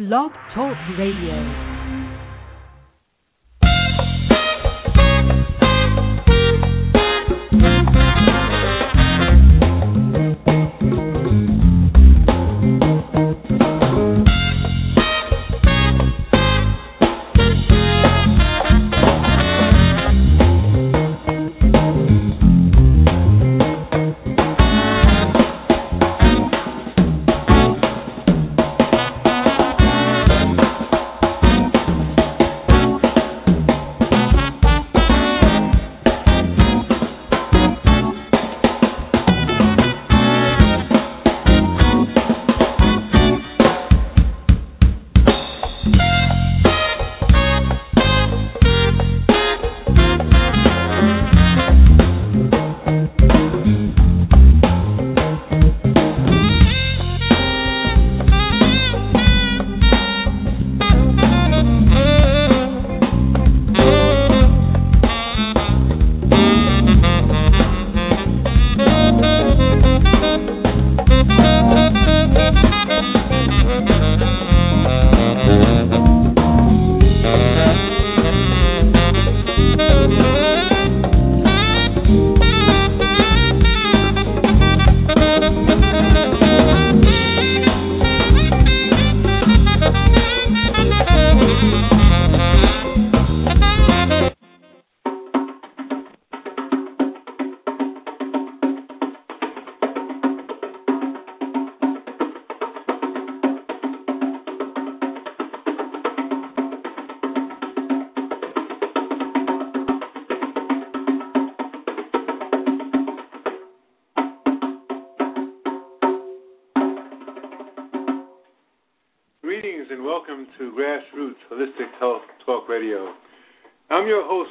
[0.00, 1.69] Blog Talk Radio.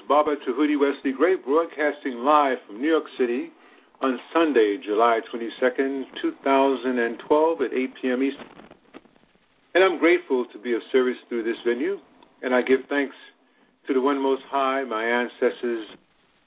[0.09, 3.51] Baba Tahuti Wesley Gray, broadcasting live from New York City
[4.01, 8.23] on Sunday, July 22nd, 2012 at 8 p.m.
[8.23, 8.47] Eastern.
[9.75, 11.99] And I'm grateful to be of service through this venue,
[12.41, 13.13] and I give thanks
[13.85, 15.85] to the One Most High, my ancestors,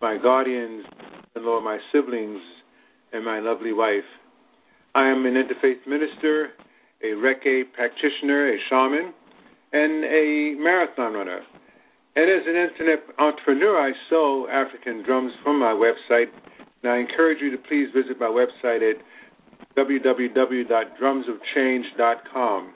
[0.01, 0.85] my guardians,
[1.37, 2.41] and Lord, my siblings,
[3.13, 4.11] and my lovely wife.
[4.97, 6.49] I am an interfaith minister,
[7.01, 9.15] a Reiki practitioner, a shaman,
[9.73, 11.43] and a marathon runner.
[12.15, 16.29] And as an internet entrepreneur, I sell African drums from my website.
[16.83, 18.99] And I encourage you to please visit my website at
[19.77, 22.73] www.drumsofchange.com.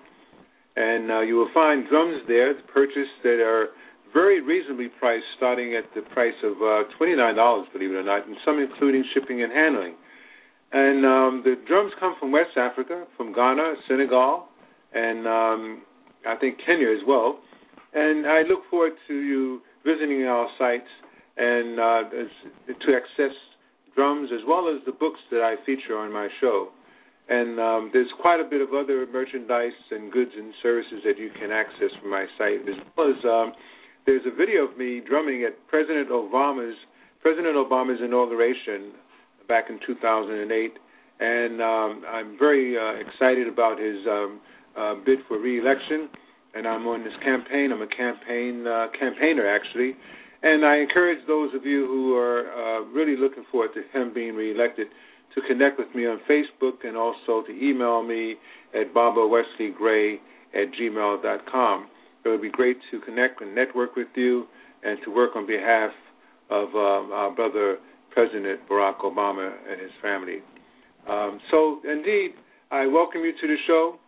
[0.77, 3.69] And uh, you will find drums there to purchase that are
[4.13, 8.37] very reasonably priced, starting at the price of uh, $29, believe it or not, and
[8.45, 9.95] some including shipping and handling.
[10.73, 14.49] And um, the drums come from West Africa, from Ghana, Senegal,
[14.95, 15.83] and um,
[16.27, 17.41] I think Kenya as well.
[17.97, 20.93] And I look forward to you visiting our sites
[21.39, 22.03] and uh,
[22.69, 23.33] to access
[23.97, 26.69] drums as well as the books that I feature on my show.
[27.31, 31.31] And um, there's quite a bit of other merchandise and goods and services that you
[31.41, 33.53] can access from my site, as well as um,
[34.05, 36.77] there's a video of me drumming at President Obama's
[37.23, 38.93] President Obama's inauguration
[39.49, 40.73] back in 2008,
[41.19, 44.41] and um, I'm very uh, excited about his um,
[44.77, 46.09] uh, bid for reelection
[46.55, 47.71] and I'm on this campaign.
[47.73, 49.97] I'm a campaign uh, campaigner actually,
[50.43, 54.35] and I encourage those of you who are uh, really looking forward to him being
[54.35, 54.89] reelected
[55.35, 58.37] to connect with me on Facebook and also to email me
[58.75, 60.15] at babawesley.gray
[60.55, 61.89] at gmail.com.
[62.25, 64.47] It would be great to connect and network with you
[64.83, 65.91] and to work on behalf
[66.51, 67.79] of um, our brother
[68.11, 70.39] President Barack Obama and his family.
[71.09, 72.31] Um, so, indeed,
[72.71, 73.99] I welcome you to the show.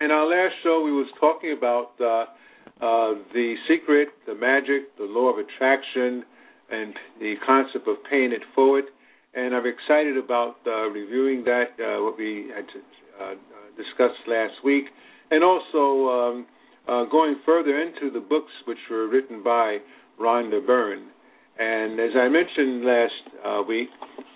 [0.00, 2.24] In our last show, we was talking about uh,
[2.80, 6.24] uh, the secret, the magic, the law of attraction,
[6.70, 8.84] and the concept of paying it forward.
[9.34, 12.64] And I'm excited about uh, reviewing that, uh, what we had
[13.20, 13.34] uh,
[13.76, 14.84] discussed last week,
[15.30, 16.46] and also um,
[16.88, 19.80] uh, going further into the books which were written by
[20.18, 21.08] Rhonda Byrne.
[21.58, 23.90] And as I mentioned last week,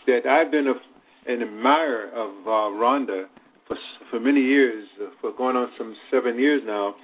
[0.09, 3.29] that I've been a, an admirer of Rhonda
[3.67, 3.77] for
[4.11, 6.95] for many years, uh, for going on some seven years now,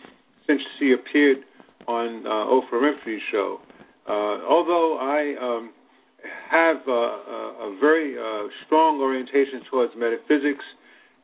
[0.46, 1.38] since she appeared
[1.88, 3.58] on uh, Oprah Winfrey's show.
[4.08, 5.72] Uh, although I um,
[6.50, 10.64] have uh, a, a very uh, strong orientation towards metaphysics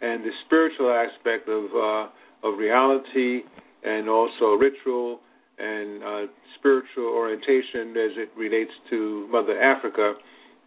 [0.00, 3.40] and the spiritual aspect of uh, of reality
[3.84, 5.20] and also ritual
[5.58, 10.14] and uh, spiritual orientation as it relates to Mother Africa,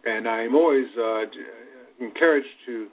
[0.04, 1.22] and I'm always uh,
[2.00, 2.88] encouraged to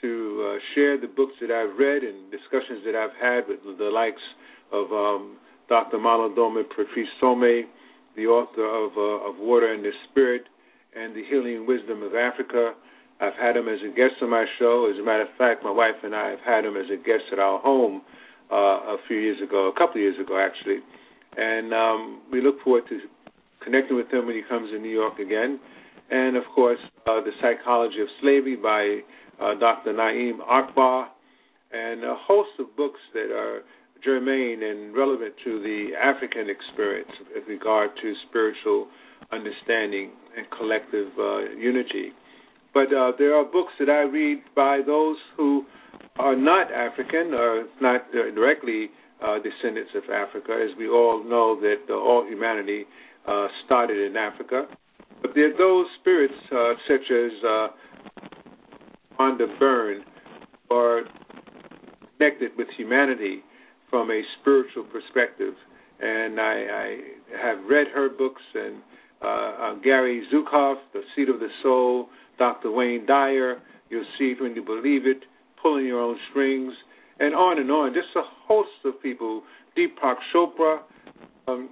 [0.00, 3.90] to uh, share the books that I've read and discussions that I've had with the
[3.90, 4.22] likes
[4.72, 5.36] of um,
[5.68, 5.98] Dr.
[5.98, 6.62] Malidoma
[7.20, 7.40] Some,
[8.16, 10.42] the author of, uh, of Water and the Spirit
[10.96, 12.74] and the Healing Wisdom of Africa.
[13.20, 14.90] I've had him as a guest on my show.
[14.92, 17.24] As a matter of fact, my wife and I have had him as a guest
[17.32, 18.02] at our home
[18.50, 20.78] uh, a few years ago, a couple of years ago actually,
[21.36, 23.00] and um, we look forward to
[23.62, 25.60] connecting with him when he comes to New York again.
[26.10, 29.00] And of course, uh, the Psychology of Slavery by
[29.40, 29.92] uh, Dr.
[29.92, 31.08] Na'im Akbar,
[31.72, 33.62] and a host of books that are
[34.04, 38.88] germane and relevant to the African experience with regard to spiritual
[39.32, 42.12] understanding and collective uh, unity.
[42.72, 45.64] But uh, there are books that I read by those who
[46.18, 48.90] are not African or not directly
[49.22, 52.84] uh, descendants of Africa, as we all know that uh, all humanity
[53.26, 54.66] uh, started in Africa.
[55.22, 57.32] But there are those spirits, uh, such as
[59.18, 60.04] Rhonda Byrne,
[60.70, 61.02] are
[62.16, 63.42] connected with humanity
[63.90, 65.54] from a spiritual perspective.
[66.00, 66.98] And I, I
[67.42, 68.76] have read her books and
[69.22, 72.70] uh, uh, Gary Zukav, The Seat of the Soul, Dr.
[72.70, 73.60] Wayne Dyer,
[73.90, 75.24] You'll See It When You Believe It,
[75.60, 76.72] Pulling Your Own Strings,
[77.18, 77.94] and on and on.
[77.94, 79.42] Just a host of people.
[79.76, 80.80] Deepak Chopra.
[81.48, 81.70] Um,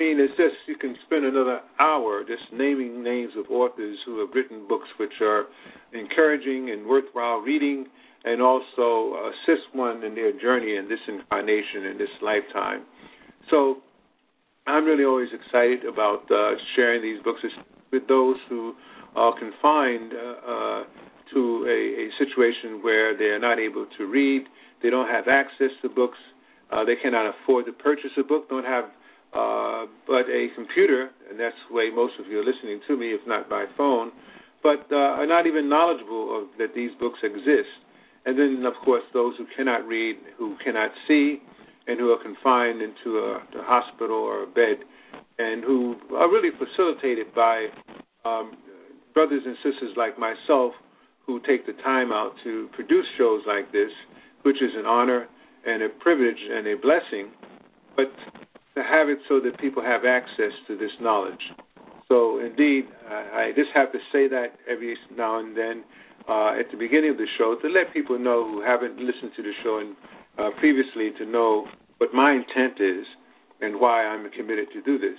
[0.00, 4.20] I mean, it's just, you can spend another hour just naming names of authors who
[4.20, 5.46] have written books which are
[5.92, 7.86] encouraging and worthwhile reading
[8.24, 12.84] and also assist one in their journey in this incarnation, in this lifetime.
[13.50, 13.78] So
[14.68, 17.40] I'm really always excited about uh, sharing these books
[17.90, 18.74] with those who
[19.16, 20.84] are confined uh, uh,
[21.34, 24.44] to a, a, situation where they are not able to read,
[24.80, 26.18] they don't have access to books,
[26.70, 28.84] uh, they cannot afford to purchase a book, don't have
[29.32, 33.12] uh, but a computer, and that's the way most of you are listening to me,
[33.12, 34.10] if not by phone,
[34.62, 37.70] but uh, are not even knowledgeable of that these books exist.
[38.26, 41.40] And then, of course, those who cannot read, who cannot see,
[41.86, 44.84] and who are confined into a, a hospital or a bed,
[45.38, 47.68] and who are really facilitated by
[48.24, 48.56] um,
[49.14, 50.72] brothers and sisters like myself
[51.26, 53.90] who take the time out to produce shows like this,
[54.42, 55.26] which is an honor
[55.66, 57.30] and a privilege and a blessing,
[57.96, 58.10] but
[58.78, 61.42] to have it so that people have access to this knowledge.
[62.06, 65.84] So, indeed, I, I just have to say that every now and then
[66.28, 69.42] uh, at the beginning of the show to let people know who haven't listened to
[69.42, 69.96] the show and
[70.38, 71.66] uh, previously to know
[71.98, 73.04] what my intent is
[73.60, 75.18] and why I'm committed to do this.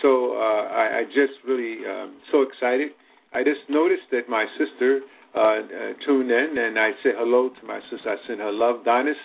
[0.00, 2.92] So uh, I, I just really um, so excited.
[3.34, 5.00] I just noticed that my sister
[5.34, 5.60] uh, uh,
[6.06, 8.08] tuned in, and I say hello to my sister.
[8.08, 9.20] I send her love, Donis.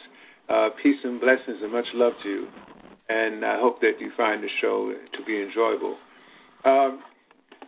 [0.50, 2.48] Uh, peace and blessings, and much love to you.
[3.12, 5.98] And I hope that you find the show to be enjoyable.
[6.64, 7.04] Um,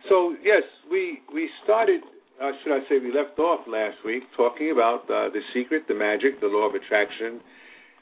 [0.08, 2.00] so yes, we we started
[2.42, 5.94] uh, should I say, we left off last week talking about uh, the secret, the
[5.94, 7.40] magic, the law of attraction,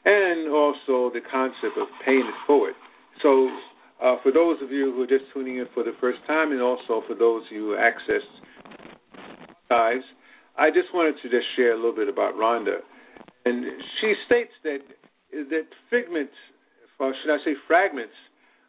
[0.04, 2.74] and also the concept of paying it forward.
[3.22, 3.48] So,
[4.02, 6.62] uh, for those of you who are just tuning in for the first time, and
[6.62, 8.34] also for those of you who accessed
[9.68, 10.02] guys,
[10.56, 12.80] I just wanted to just share a little bit about Rhonda.
[13.44, 13.64] And
[14.00, 14.80] she states that
[15.32, 16.34] that figments,
[17.02, 18.14] or should I say fragments,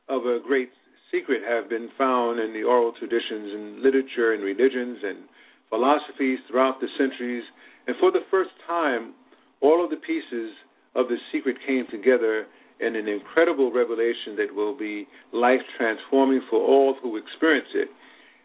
[0.09, 0.69] of a great
[1.11, 5.29] secret have been found in the oral traditions and literature and religions and
[5.69, 7.43] philosophies throughout the centuries,
[7.85, 9.13] and for the first time,
[9.61, 10.51] all of the pieces
[10.95, 12.47] of the secret came together
[12.79, 17.87] in an incredible revelation that will be life transforming for all who experience it.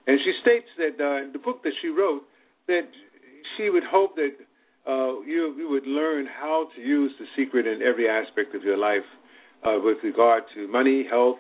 [0.07, 2.23] And she states that uh, the book that she wrote
[2.69, 2.89] that
[3.57, 4.37] she would hope that
[4.87, 8.77] uh, you, you would learn how to use the secret in every aspect of your
[8.77, 9.09] life
[9.65, 11.39] uh, with regard to money, health,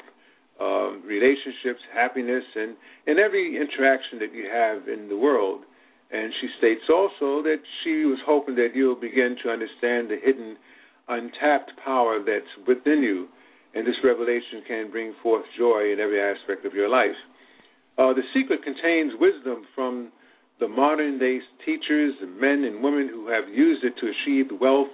[0.60, 5.62] um, relationships, happiness, and, and every interaction that you have in the world.
[6.10, 10.56] And she states also that she was hoping that you'll begin to understand the hidden,
[11.06, 13.28] untapped power that's within you,
[13.74, 17.16] and this revelation can bring forth joy in every aspect of your life.
[17.98, 20.10] Uh, the secret contains wisdom from
[20.60, 24.88] the modern day teachers, the men and women who have used it to achieve wealth,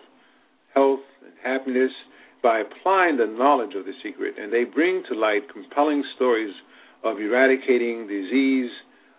[0.74, 1.92] health, and happiness
[2.44, 4.34] by applying the knowledge of the secret.
[4.38, 6.54] And they bring to light compelling stories
[7.02, 8.70] of eradicating disease,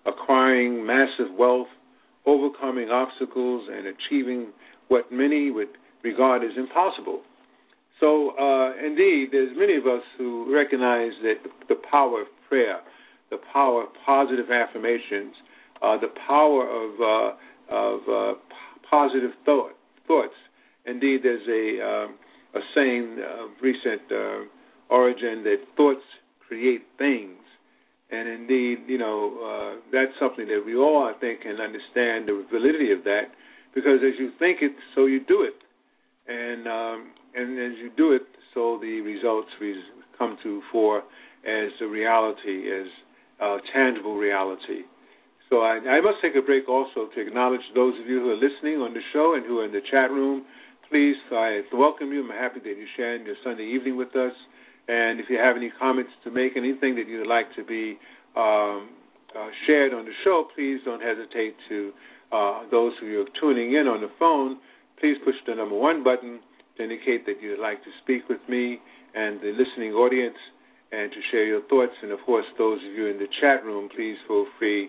[0.05, 1.67] acquiring massive wealth,
[2.27, 4.53] overcoming obstacles and achieving
[4.89, 5.70] what many would
[6.03, 7.22] regard as impossible.
[8.00, 11.36] So, uh, indeed, there's many of us who recognize that
[11.67, 12.82] the power of prayer,
[13.32, 15.34] the power of positive affirmations,
[15.82, 18.34] uh, the power of uh, of uh,
[18.89, 19.72] positive thought,
[20.08, 20.36] thoughts.
[20.86, 22.15] Indeed, there's a um,
[22.56, 24.46] a saying of recent uh,
[24.90, 26.06] origin that thoughts
[26.48, 27.38] create things.
[28.12, 32.46] And indeed, you know, uh, that's something that we all, I think, can understand the
[32.52, 33.34] validity of that,
[33.74, 35.58] because as you think it, so you do it,
[36.28, 38.22] and um, and as you do it,
[38.54, 39.76] so the results we
[40.18, 41.00] come to for
[41.46, 42.88] as a reality, as
[43.42, 44.82] a tangible reality.
[45.50, 48.36] So I, I must take a break also to acknowledge those of you who are
[48.36, 50.46] listening on the show and who are in the chat room.
[50.96, 52.24] Please, I welcome you.
[52.24, 54.32] I'm happy that you're sharing your Sunday evening with us.
[54.88, 58.00] And if you have any comments to make, anything that you'd like to be
[58.38, 58.96] um,
[59.36, 61.92] uh, shared on the show, please don't hesitate to.
[62.32, 64.56] Uh, those who are tuning in on the phone,
[64.98, 66.40] please push the number one button
[66.78, 68.80] to indicate that you'd like to speak with me
[69.14, 70.40] and the listening audience
[70.94, 71.92] and to share your thoughts.
[72.04, 74.88] And of course, those of you in the chat room, please feel free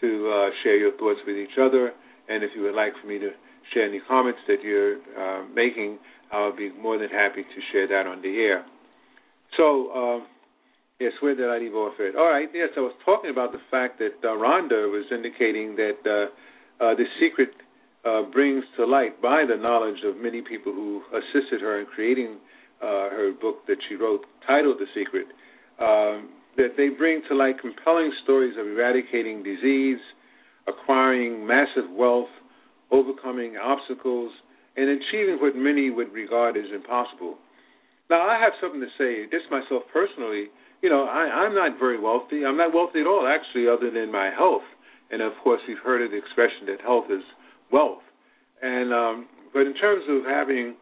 [0.00, 1.92] to uh, share your thoughts with each other.
[2.30, 3.32] And if you would like for me to
[3.72, 5.98] share any comments that you're uh, making,
[6.32, 8.64] I'll be more than happy to share that on the air.
[9.56, 10.24] So, uh,
[10.98, 12.16] yes, where did I leave off at?
[12.16, 16.00] All right, yes, I was talking about the fact that uh, Rhonda was indicating that
[16.06, 17.50] uh, uh, the secret
[18.04, 22.38] uh, brings to light by the knowledge of many people who assisted her in creating
[22.80, 25.26] her book that she wrote titled The Secret,
[25.78, 29.98] um, that they bring to light compelling stories of eradicating disease,
[30.66, 32.28] acquiring massive wealth,
[32.92, 34.30] overcoming obstacles,
[34.76, 37.36] and achieving what many would regard as impossible.
[38.08, 40.46] Now, I have something to say, just myself personally.
[40.82, 42.44] You know, I, I'm not very wealthy.
[42.44, 44.66] I'm not wealthy at all, actually, other than my health.
[45.10, 47.22] And of course, we've heard of the expression that health is
[47.70, 48.02] wealth.
[48.62, 50.76] And um, but in terms of having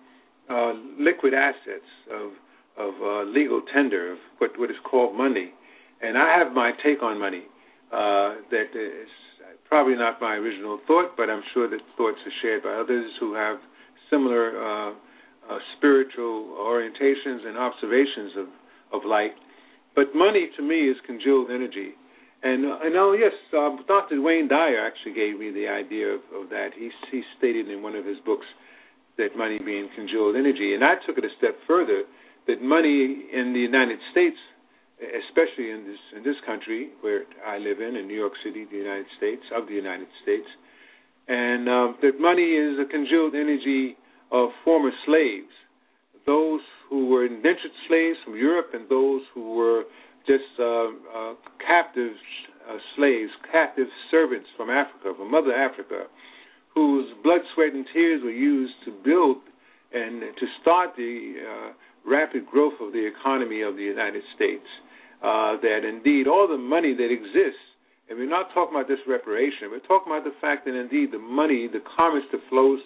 [0.48, 2.30] uh, liquid assets of
[2.78, 5.52] of uh, legal tender of what what is called money,
[6.00, 7.44] and I have my take on money.
[7.92, 9.08] Uh, that is
[9.70, 13.32] probably not my original thought, but I'm sure that thoughts are shared by others who
[13.34, 13.56] have
[14.10, 18.46] similar uh, uh, spiritual orientations and observations of
[18.92, 19.32] of light.
[19.94, 21.94] But money to me is congealed energy.
[22.42, 24.20] And uh, and oh yes, uh, Dr.
[24.20, 26.70] Wayne Dyer actually gave me the idea of, of that.
[26.76, 28.46] He he stated in one of his books
[29.18, 32.04] that money being congealed energy, and I took it a step further
[32.46, 34.36] that money in the United States,
[35.00, 38.76] especially in this in this country where I live in, in New York City, the
[38.76, 40.46] United States of the United States,
[41.28, 43.96] and uh, that money is a congealed energy
[44.30, 45.50] of former slaves,
[46.26, 49.84] those who were indentured slaves from Europe, and those who were
[50.26, 52.12] just uh, uh, captive
[52.68, 56.04] uh, slaves, captive servants from Africa, from Mother Africa,
[56.74, 59.38] whose blood, sweat, and tears were used to build
[59.92, 61.72] and to start the uh,
[62.06, 64.66] rapid growth of the economy of the United States.
[65.22, 67.60] Uh, that indeed all the money that exists,
[68.08, 71.18] and we're not talking about this reparation, we're talking about the fact that indeed the
[71.18, 72.80] money, the commerce that flows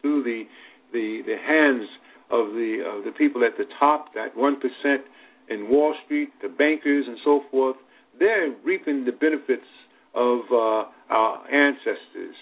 [0.00, 0.44] through the
[0.92, 1.88] the, the hands
[2.30, 5.02] of the of the people at the top, that one percent
[5.48, 7.74] in Wall Street, the bankers and so forth,
[8.20, 9.66] they're reaping the benefits
[10.14, 12.36] of uh, our ancestors,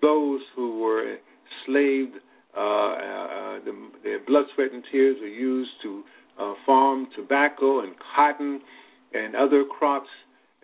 [0.00, 1.18] those who were
[1.68, 2.16] enslaved.
[2.56, 6.02] Uh, uh, the, their blood, sweat, and tears were used to
[6.40, 8.62] uh, farm tobacco and cotton
[9.12, 10.08] and other crops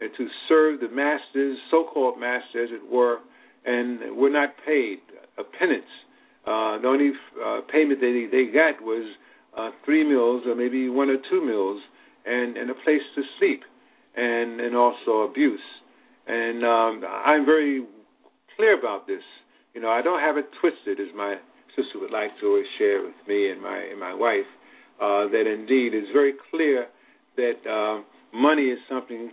[0.01, 3.19] and to serve the masters, so-called masters, as it were,
[3.65, 4.99] and were not paid
[5.39, 5.85] a penance.
[6.45, 7.13] Uh, the only
[7.45, 9.07] uh, payment they they got was
[9.57, 11.81] uh, three meals or maybe one or two meals
[12.27, 13.63] and, and a place to sleep
[14.17, 15.61] and, and also abuse.
[16.27, 17.85] And um, I'm very
[18.57, 19.23] clear about this.
[19.75, 21.37] You know, I don't have it twisted, as my
[21.77, 24.51] sister would like to always share with me and my and my wife.
[25.01, 26.87] Uh, that indeed is very clear
[27.37, 29.31] that uh, money is something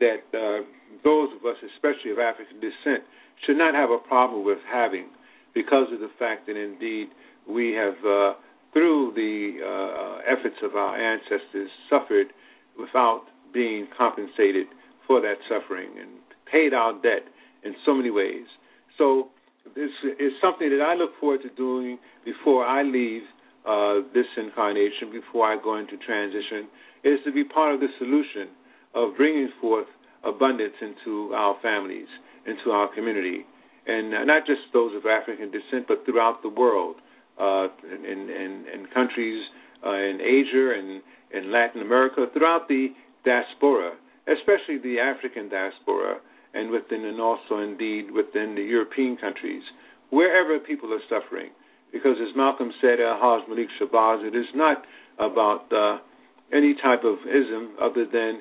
[0.00, 0.64] that uh,
[1.04, 3.04] those of us, especially of African descent,
[3.46, 5.06] should not have a problem with having,
[5.54, 7.08] because of the fact that indeed
[7.48, 8.34] we have uh,
[8.72, 12.28] through the uh, efforts of our ancestors, suffered
[12.78, 14.66] without being compensated
[15.06, 16.08] for that suffering and
[16.50, 17.24] paid our debt
[17.64, 18.46] in so many ways.
[18.96, 19.28] So
[19.74, 23.22] this is something that I look forward to doing before I leave
[23.66, 26.68] uh, this incarnation, before I go into transition,
[27.04, 28.48] is to be part of the solution
[28.94, 29.86] of bringing forth
[30.24, 32.06] abundance into our families,
[32.46, 33.44] into our community,
[33.86, 36.96] and not just those of African descent, but throughout the world
[37.40, 39.42] uh, in, in, in countries
[39.84, 41.02] uh, in Asia and
[41.34, 42.88] in Latin America, throughout the
[43.24, 43.92] diaspora,
[44.28, 46.18] especially the African diaspora,
[46.54, 49.62] and within and also indeed within the European countries,
[50.10, 51.50] wherever people are suffering.
[51.92, 54.84] Because as Malcolm said, uh, Haj Malik Shabazz, it is not
[55.18, 55.98] about uh,
[56.52, 58.40] any type of ism other than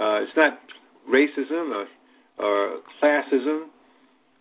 [0.00, 0.58] uh, it's not
[1.08, 1.86] racism or,
[2.38, 3.66] or classism,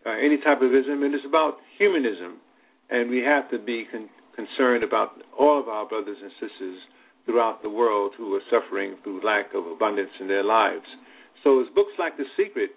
[0.05, 1.03] or any type of ism.
[1.03, 2.39] It is about humanism
[2.91, 6.77] and we have to be con- concerned about all of our brothers and sisters
[7.25, 10.85] throughout the world who are suffering through lack of abundance in their lives.
[11.43, 12.71] So, it's books like The Secret,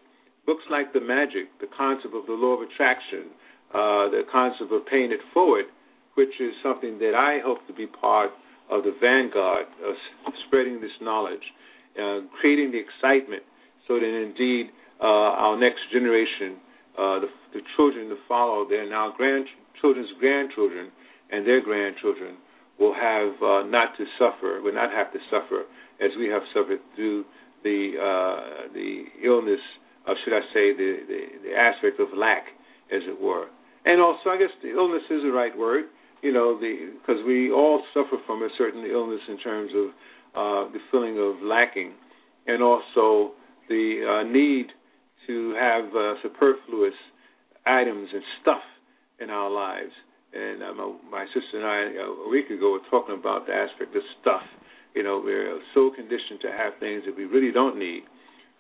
[0.46, 3.34] books like The Magic, the concept of the law of attraction,
[3.74, 5.66] uh, the concept of paying it forward,
[6.14, 8.30] which is something that I hope to be part
[8.71, 9.94] of the vanguard of
[10.47, 11.42] spreading this knowledge,
[12.00, 13.42] uh, creating the excitement,
[13.87, 16.56] so that indeed uh, our next generation,
[16.99, 20.90] uh, the, the children to follow, their now grandchildren's grandchildren
[21.30, 22.37] and their grandchildren
[22.78, 25.64] will have uh, not to suffer, will not have to suffer
[26.00, 27.25] as we have suffered through
[27.62, 29.61] the uh, the illness,
[30.06, 32.44] or should I say, the, the, the aspect of lack,
[32.92, 33.47] as it were.
[33.85, 35.85] And also, I guess the illness is the right word,
[36.24, 39.86] you know, because we all suffer from a certain illness in terms of
[40.34, 41.92] uh, the feeling of lacking,
[42.46, 43.32] and also
[43.68, 44.68] the uh, need
[45.26, 46.96] to have uh, superfluous
[47.66, 48.62] items and stuff
[49.20, 49.92] in our lives.
[50.32, 53.94] And uh, my, my sister and I uh, week ago were talking about the aspect
[53.94, 54.42] of stuff.
[54.94, 58.02] You know, we're so conditioned to have things that we really don't need.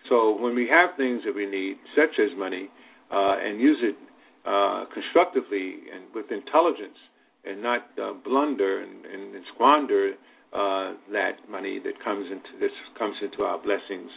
[0.08, 2.68] So when we have things that we need, such as money,
[3.10, 3.96] uh, and use it
[4.44, 6.98] uh, constructively and with intelligence,
[7.46, 10.12] and not uh, blunder and, and, and squander
[10.52, 14.10] uh, that money that comes into this comes into our blessings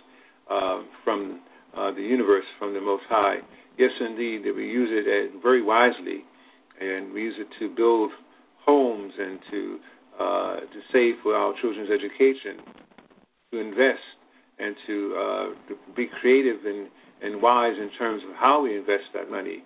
[0.50, 1.41] uh, from
[1.75, 3.38] uh, the universe, from the Most High.
[3.77, 6.24] Yes, indeed, that we use it as, very wisely,
[6.79, 8.12] and we use it to build
[8.65, 9.79] homes and to
[10.19, 12.57] uh, to save for our children's education,
[13.51, 14.01] to invest,
[14.57, 16.88] and to, uh, to be creative and,
[17.22, 19.63] and wise in terms of how we invest that money,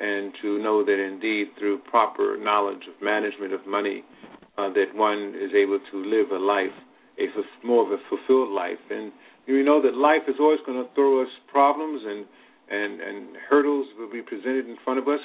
[0.00, 4.02] and to know that indeed through proper knowledge of management of money,
[4.58, 6.74] uh, that one is able to live a life,
[7.18, 9.12] a more of a fulfilled life, and
[9.46, 12.24] we know that life is always going to throw us problems and
[12.70, 15.20] and and hurdles will be presented in front of us.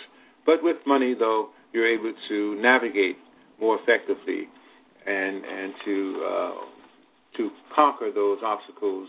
[0.46, 3.18] But with money, though, you're able to navigate
[3.60, 4.48] more effectively
[5.06, 6.52] and and to uh,
[7.38, 9.08] to conquer those obstacles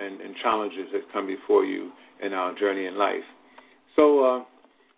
[0.00, 1.90] and, and, challenges that come before you
[2.22, 3.24] in our journey in life.
[3.96, 4.44] So, uh,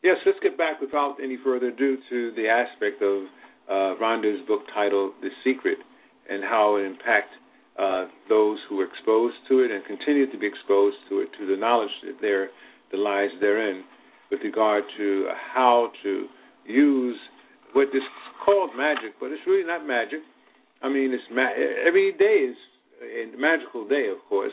[0.02, 3.24] yes, let's get back without any further ado to the aspect of
[3.68, 5.78] uh, Rhonda's book titled "The Secret"
[6.30, 7.34] and how it impacts
[7.78, 11.46] uh, those who are exposed to it and continue to be exposed to it, to
[11.46, 12.48] the knowledge that there
[12.90, 13.84] that lies therein,
[14.30, 16.26] with regard to how to
[16.66, 17.16] use
[17.72, 18.02] what is
[18.44, 20.20] called magic, but it's really not magic.
[20.82, 21.52] I mean, it's ma-
[21.86, 22.56] every day is
[23.02, 24.52] a magical day, of course.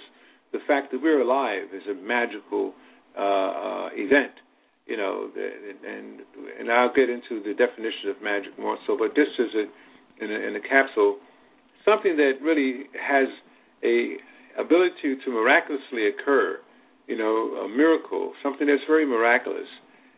[0.52, 2.74] The fact that we're alive is a magical
[3.18, 4.34] uh, uh, event,
[4.88, 6.22] you know, and
[6.60, 8.98] and I'll get into the definition of magic more so.
[8.98, 11.18] But this is a in a, in a capsule
[11.86, 13.30] something that really has
[13.84, 14.18] a
[14.60, 16.60] ability to miraculously occur,
[17.08, 19.68] you know, a miracle, something that's very miraculous.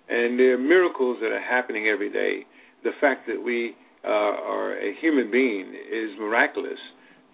[0.09, 2.45] And there are miracles that are happening every day.
[2.83, 3.75] The fact that we
[4.05, 6.79] uh, are a human being is miraculous.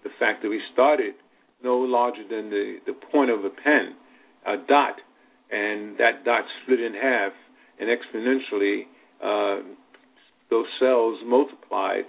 [0.02, 1.14] The fact that we started
[1.62, 3.94] no larger than the, the point of a pen,
[4.46, 4.96] a dot,
[5.50, 7.32] and that dot split in half,
[7.80, 8.82] and exponentially
[9.22, 9.62] uh,
[10.50, 12.04] those cells multiplied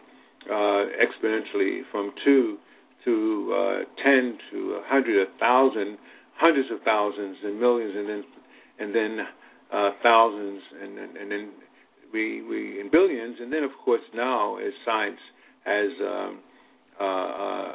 [0.50, 2.58] uh, exponentially from two
[3.04, 5.98] to uh, ten to a hundred, a thousand,
[6.36, 8.24] hundreds of thousands, and millions, and then
[8.80, 9.26] and then
[9.71, 11.52] uh, thousands, and, and and then
[12.13, 15.19] we we in billions, and then of course now as science
[15.65, 16.39] has um,
[17.00, 17.71] uh, uh,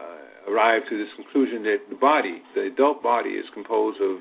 [0.48, 4.18] arrived to this conclusion that the body, the adult body, is composed of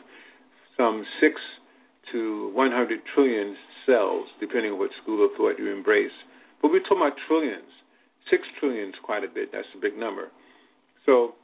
[0.80, 1.36] some six
[2.14, 6.16] to 100 trillion cells, depending on what school of thought you embrace.
[6.62, 7.68] But we're talking about trillions.
[8.32, 9.52] Six trillion is quite a bit.
[9.52, 10.32] That's a big number.
[11.06, 11.36] So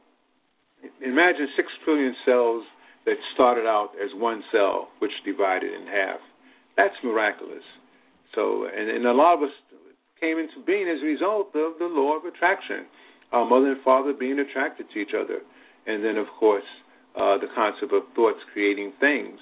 [1.04, 2.64] imagine six trillion cells
[3.04, 6.20] that started out as one cell, which divided in half.
[6.76, 7.62] That's miraculous.
[8.34, 9.54] So, and, and a lot of us
[10.20, 12.86] came into being as a result of the law of attraction.
[13.32, 15.40] Our mother and father being attracted to each other,
[15.86, 16.64] and then of course
[17.16, 19.38] uh, the concept of thoughts creating things.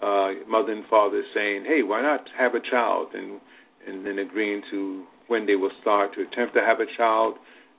[0.00, 3.40] Uh, mother and father saying, "Hey, why not have a child?" and
[3.86, 7.34] and then agreeing to when they will start to attempt to have a child.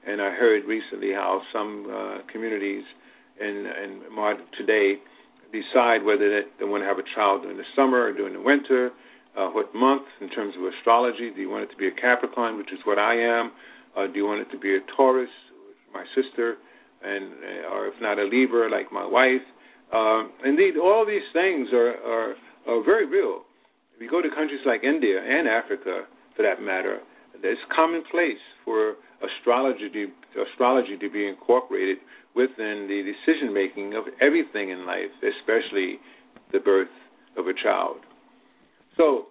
[0.07, 2.83] And I heard recently how some uh, communities
[3.39, 4.01] in, in
[4.57, 4.95] today
[5.51, 8.91] decide whether they want to have a child during the summer or during the winter,
[9.37, 11.31] uh, what month in terms of astrology.
[11.33, 13.51] Do you want it to be a Capricorn, which is what I am?
[13.97, 15.29] Uh, do you want it to be a Taurus,
[15.93, 16.57] my sister,
[17.03, 19.45] and uh, or if not a Libra, like my wife?
[19.93, 22.35] Um, indeed, all these things are, are
[22.67, 23.41] are very real.
[23.95, 26.99] If you go to countries like India and Africa, for that matter,
[27.43, 30.07] it's commonplace for astrology to,
[30.51, 31.97] astrology to be incorporated
[32.35, 35.99] within the decision making of everything in life, especially
[36.53, 36.91] the birth
[37.37, 37.97] of a child.
[38.95, 39.27] So,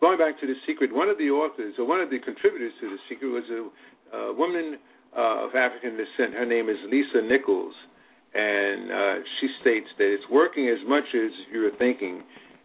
[0.00, 2.90] going back to the secret, one of the authors or one of the contributors to
[2.90, 4.78] the secret was a, a woman
[5.16, 6.34] uh, of African descent.
[6.34, 7.74] Her name is Lisa Nichols,
[8.34, 12.22] and uh, she states that it's working as much as you're thinking.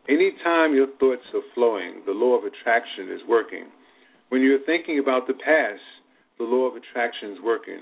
[0.08, 3.66] Anytime your thoughts are flowing, the law of attraction is working.
[4.30, 5.84] When you're thinking about the past,
[6.38, 7.80] the law of attraction is working.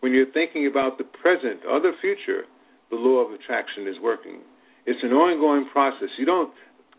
[0.00, 2.42] When you're thinking about the present or the future,
[2.90, 4.40] the law of attraction is working.
[4.86, 6.08] It's an ongoing process.
[6.18, 6.52] You don't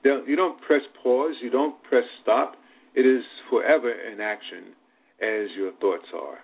[0.03, 1.36] you don't press pause.
[1.41, 2.55] You don't press stop.
[2.95, 4.75] It is forever in action,
[5.21, 6.39] as your thoughts are.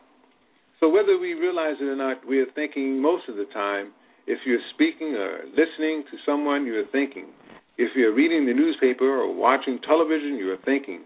[0.85, 3.89] So whether we realize it or not, we are thinking most of the time.
[4.27, 7.33] If you're speaking or listening to someone, you are thinking.
[7.79, 11.01] If you're reading the newspaper or watching television, you are thinking.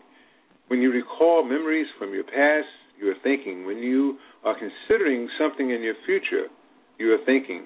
[0.68, 2.68] When you recall memories from your past,
[3.00, 3.65] you are thinking.
[3.65, 6.52] When you are considering something in your future,
[6.98, 7.63] you are thinking.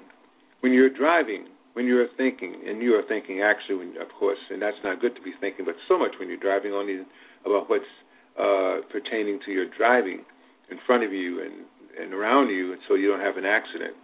[0.60, 4.62] When you're driving, when you are thinking, and you are thinking actually, of course, and
[4.62, 7.02] that's not good to be thinking, but so much when you're driving only
[7.44, 7.90] about what's
[8.38, 10.22] uh, pertaining to your driving
[10.70, 11.66] in front of you and,
[12.00, 13.96] and around you, so you don't have an accident.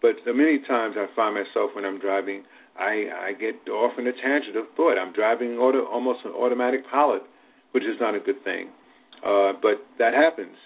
[0.00, 2.42] But many times I find myself when I'm driving,
[2.78, 4.98] I, I get off in a tangent of thought.
[4.98, 7.22] I'm driving auto, almost an automatic pilot,
[7.72, 8.70] which is not a good thing.
[9.24, 10.56] Uh, but that happens.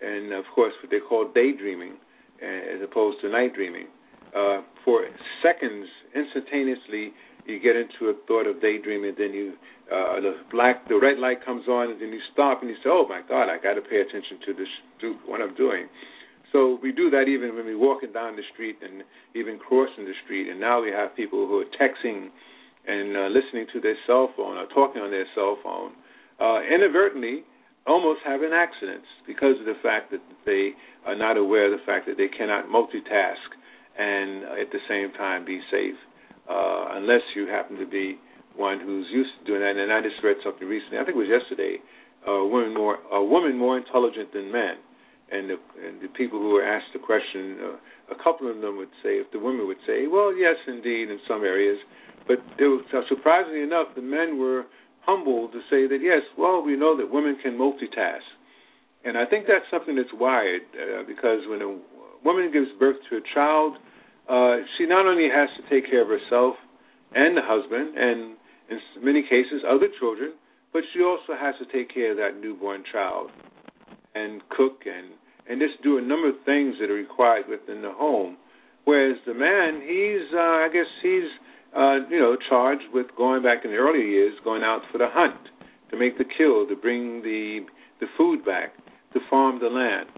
[0.00, 1.94] And of course, what they call daydreaming
[2.42, 3.86] uh, as opposed to night dreaming.
[4.34, 5.06] Uh, for
[5.42, 7.14] seconds, instantaneously,
[7.46, 9.54] you get into a thought of daydreaming, then you
[9.92, 12.88] uh, the black, the red light comes on, and then you stop and you say,
[12.88, 14.68] "Oh my God, I got to pay attention to this,
[15.02, 15.86] to what I'm doing."
[16.54, 19.02] So we do that even when we're walking down the street and
[19.34, 20.48] even crossing the street.
[20.48, 22.30] And now we have people who are texting
[22.86, 25.98] and uh, listening to their cell phone or talking on their cell phone,
[26.38, 27.42] uh, inadvertently
[27.88, 30.70] almost having accidents because of the fact that they
[31.04, 33.50] are not aware of the fact that they cannot multitask
[33.98, 35.98] and at the same time be safe,
[36.48, 38.16] uh, unless you happen to be
[38.54, 39.74] one who's used to doing that.
[39.74, 40.98] And I just read something recently.
[40.98, 41.82] I think it was yesterday.
[42.26, 44.78] A woman more a woman more intelligent than men
[45.34, 48.76] and the, and the people who were asked the question, uh, a couple of them
[48.76, 51.78] would say, if the women would say, well, yes, indeed, in some areas,
[52.26, 54.64] but it was, uh, surprisingly enough, the men were
[55.02, 58.24] humble to say that yes, well, we know that women can multitask,
[59.04, 61.76] and I think that's something that's wired uh, because when a
[62.24, 63.76] woman gives birth to a child,
[64.28, 66.54] uh, she not only has to take care of herself
[67.14, 68.36] and the husband, and
[68.70, 70.32] in many cases other children,
[70.72, 73.30] but she also has to take care of that newborn child
[74.14, 75.12] and cook and
[75.48, 78.36] and just do a number of things that are required within the home.
[78.84, 81.30] Whereas the man, he's uh, I guess he's
[81.76, 85.08] uh, you know charged with going back in the early years, going out for the
[85.08, 85.40] hunt,
[85.90, 87.66] to make the kill, to bring the
[88.00, 88.74] the food back,
[89.12, 90.08] to farm the land.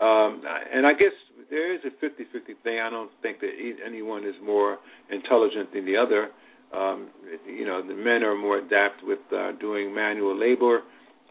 [0.00, 0.42] Um,
[0.74, 1.14] and I guess
[1.48, 2.80] there is a 50-50 thing.
[2.80, 3.50] I don't think that
[3.84, 4.78] anyone is more
[5.10, 6.30] intelligent than the other.
[6.76, 7.08] Um,
[7.46, 10.82] you know, the men are more adept with uh, doing manual labor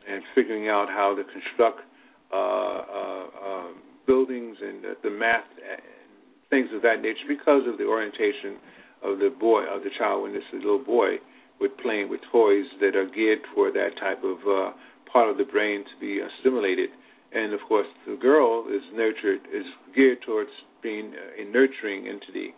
[0.09, 1.81] and figuring out how to construct
[4.07, 5.43] buildings and the math
[6.49, 8.57] things of that nature because of the orientation
[9.03, 11.17] of the boy of the child when this little boy
[11.59, 14.71] with playing with toys that are geared for that type of uh,
[15.11, 16.89] part of the brain to be uh, stimulated.
[17.33, 22.53] And of course, the girl is nurtured is geared towards being a nurturing entity,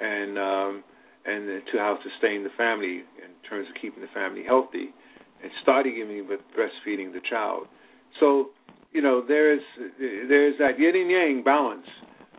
[0.00, 0.84] and um,
[1.24, 4.92] and to how to sustain the family in terms of keeping the family healthy,
[5.42, 7.66] and starting giving with breastfeeding the child.
[8.18, 8.50] So
[8.92, 9.62] you know there's
[9.98, 11.86] there's that yin and yang balance,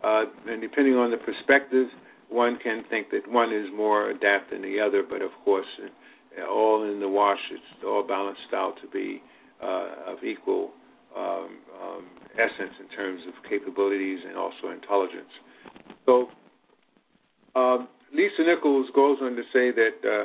[0.04, 1.88] uh, and depending on the perspective,
[2.28, 5.02] one can think that one is more adept than the other.
[5.08, 9.22] But of course, uh, all in the wash, it's all balanced out to be
[9.62, 10.72] uh, of equal
[11.16, 15.32] um, um, essence in terms of capabilities and also intelligence.
[16.06, 16.28] So
[17.54, 20.24] um, Lisa Nichols goes on to say that uh,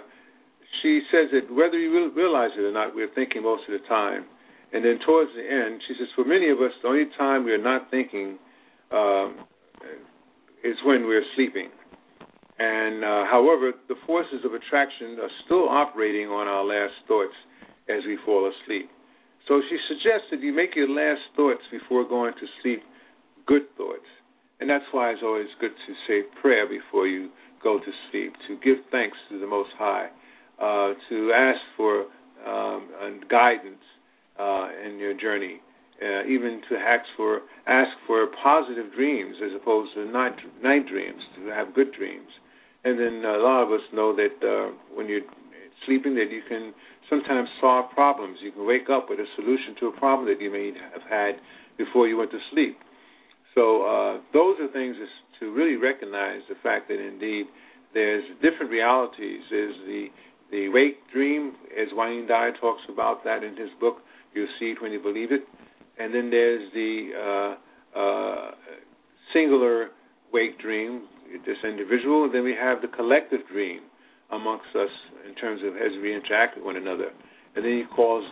[0.82, 4.26] she says that whether you realize it or not, we're thinking most of the time
[4.74, 7.52] and then towards the end, she says, for many of us, the only time we
[7.52, 8.38] are not thinking
[8.92, 9.46] um,
[10.64, 11.70] is when we're sleeping.
[12.60, 17.36] And uh, however, the forces of attraction are still operating on our last thoughts
[17.88, 18.90] as we fall asleep.
[19.48, 22.84] So she suggests that you make your last thoughts before going to sleep
[23.46, 24.10] good thoughts.
[24.60, 27.30] And that's why it's always good to say prayer before you
[27.64, 30.10] go to sleep, to give thanks to the Most High,
[30.60, 32.06] uh, to ask for
[32.46, 33.84] um, guidance
[34.40, 35.62] uh, in your journey.
[35.98, 41.22] Uh, even to ask for ask for positive dreams as opposed to night night dreams
[41.36, 42.30] to have good dreams.
[42.86, 45.26] And then a lot of us know that uh, when you're
[45.88, 46.74] sleeping, that you can
[47.10, 48.38] sometimes solve problems.
[48.44, 51.42] You can wake up with a solution to a problem that you may have had
[51.78, 52.78] before you went to sleep.
[53.56, 54.96] So uh, those are things
[55.40, 57.48] to really recognize the fact that indeed
[57.94, 59.42] there's different realities.
[59.50, 60.08] There's the
[60.50, 63.98] the wake dream, as Wayne Dyer talks about that in his book,
[64.38, 65.42] You'll see it when you believe it.
[66.00, 66.94] And then there's the
[67.96, 68.52] uh, uh,
[69.34, 69.90] singular
[70.32, 70.92] wake dream,
[71.46, 72.26] this individual.
[72.26, 73.82] And then we have the collective dream
[74.32, 74.94] amongst us
[75.28, 77.10] in terms of as we interact with one another.
[77.56, 78.24] And then he calls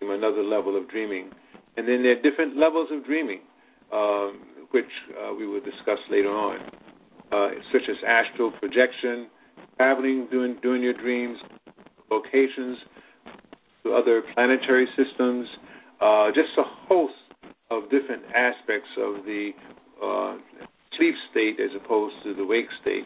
[0.00, 1.30] another level of dreaming.
[1.76, 3.40] And then there are different levels of dreaming.
[3.92, 6.58] um, which uh, we will discuss later on,
[7.32, 9.28] uh, such as astral projection,
[9.76, 11.38] traveling during, during your dreams,
[12.10, 12.78] locations
[13.84, 15.46] to other planetary systems,
[16.00, 17.14] uh, just a host
[17.70, 19.50] of different aspects of the
[20.02, 20.36] uh,
[20.96, 23.04] sleep state as opposed to the wake state,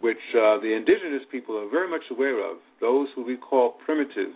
[0.00, 2.58] which uh, the indigenous people are very much aware of.
[2.80, 4.32] Those who we call primitive,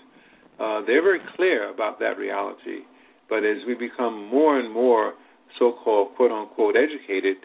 [0.59, 2.83] uh, they're very clear about that reality.
[3.29, 5.15] But as we become more and more
[5.59, 7.37] so-called quote unquote educated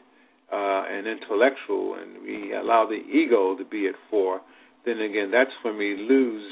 [0.51, 4.41] uh, and intellectual, and we allow the ego to be at fore,
[4.85, 6.49] then again that's when we lose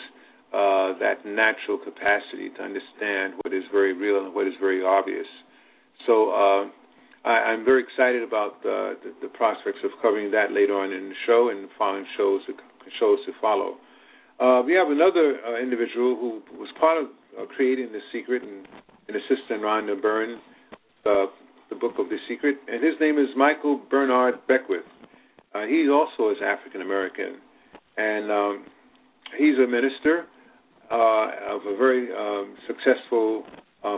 [0.56, 5.28] uh, that natural capacity to understand what is very real and what is very obvious.
[6.08, 6.72] So uh,
[7.28, 11.10] I, am very excited about uh, the, the, prospects of covering that later on in
[11.10, 12.42] the show and following shows
[13.00, 13.76] shows to follow.
[14.40, 18.66] Uh, we have another uh, individual who was part of uh, creating The Secret and
[19.10, 20.40] an assistant Rhonda Byrne,
[21.06, 21.26] uh,
[21.70, 24.88] the book of The Secret, and his name is Michael Bernard Beckwith.
[25.68, 27.40] He also is African American,
[27.98, 28.66] and um,
[29.38, 30.28] he's a minister
[30.92, 33.44] uh, of a very um, successful.
[33.84, 33.98] Uh,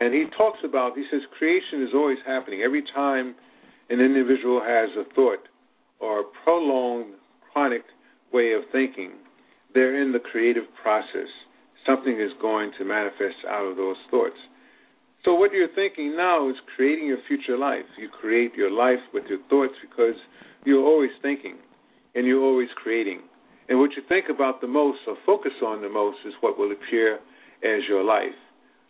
[0.00, 2.62] and he talks about, he says, creation is always happening.
[2.62, 3.34] Every time
[3.90, 5.46] an individual has a thought
[6.00, 7.14] or a prolonged,
[7.52, 7.82] chronic
[8.32, 9.12] way of thinking,
[9.74, 11.28] they're in the creative process
[11.86, 14.38] something is going to manifest out of those thoughts.
[15.24, 17.86] So what you're thinking now is creating your future life.
[17.98, 20.16] You create your life with your thoughts because
[20.64, 21.56] you're always thinking
[22.14, 23.20] and you're always creating.
[23.68, 26.72] And what you think about the most or focus on the most is what will
[26.72, 27.16] appear
[27.62, 28.34] as your life.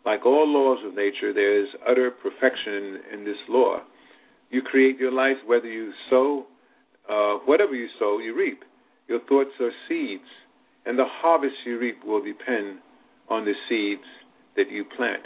[0.04, 3.78] Like all laws of nature, there is utter perfection in this law.
[4.50, 6.46] You create your life whether you sow,
[7.08, 8.60] uh, whatever you sow, you reap.
[9.08, 10.28] Your thoughts are seeds
[10.84, 12.78] and the harvest you reap will depend
[13.28, 14.06] on the seeds
[14.56, 15.22] that you plant.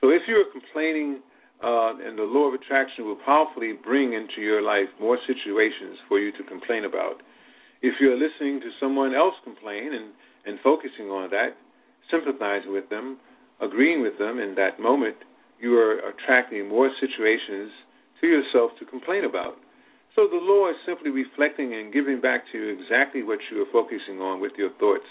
[0.00, 1.20] So if you're complaining,
[1.62, 6.18] uh, and the law of attraction will powerfully bring into your life more situations for
[6.18, 7.20] you to complain about.
[7.82, 10.12] If you're listening to someone else complain and,
[10.44, 11.56] and focusing on that,
[12.10, 13.18] sympathizing with them,
[13.60, 15.16] agreeing with them in that moment,
[15.60, 17.70] you are attracting more situations
[18.20, 19.56] to yourself to complain about.
[20.16, 23.72] So the law is simply reflecting and giving back to you exactly what you are
[23.72, 25.06] focusing on with your thoughts.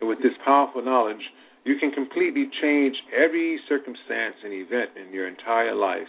[0.00, 1.22] And with this powerful knowledge,
[1.64, 6.08] you can completely change every circumstance and event in your entire life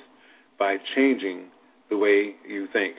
[0.60, 1.48] by changing
[1.90, 2.96] the way you think.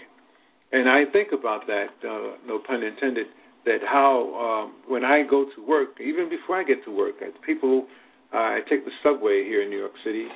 [0.72, 3.26] And I think about that, uh, no pun intended,
[3.64, 7.86] that how um, when I go to work, even before I get to work, people,
[8.32, 10.26] uh, I take the subway here in New York City,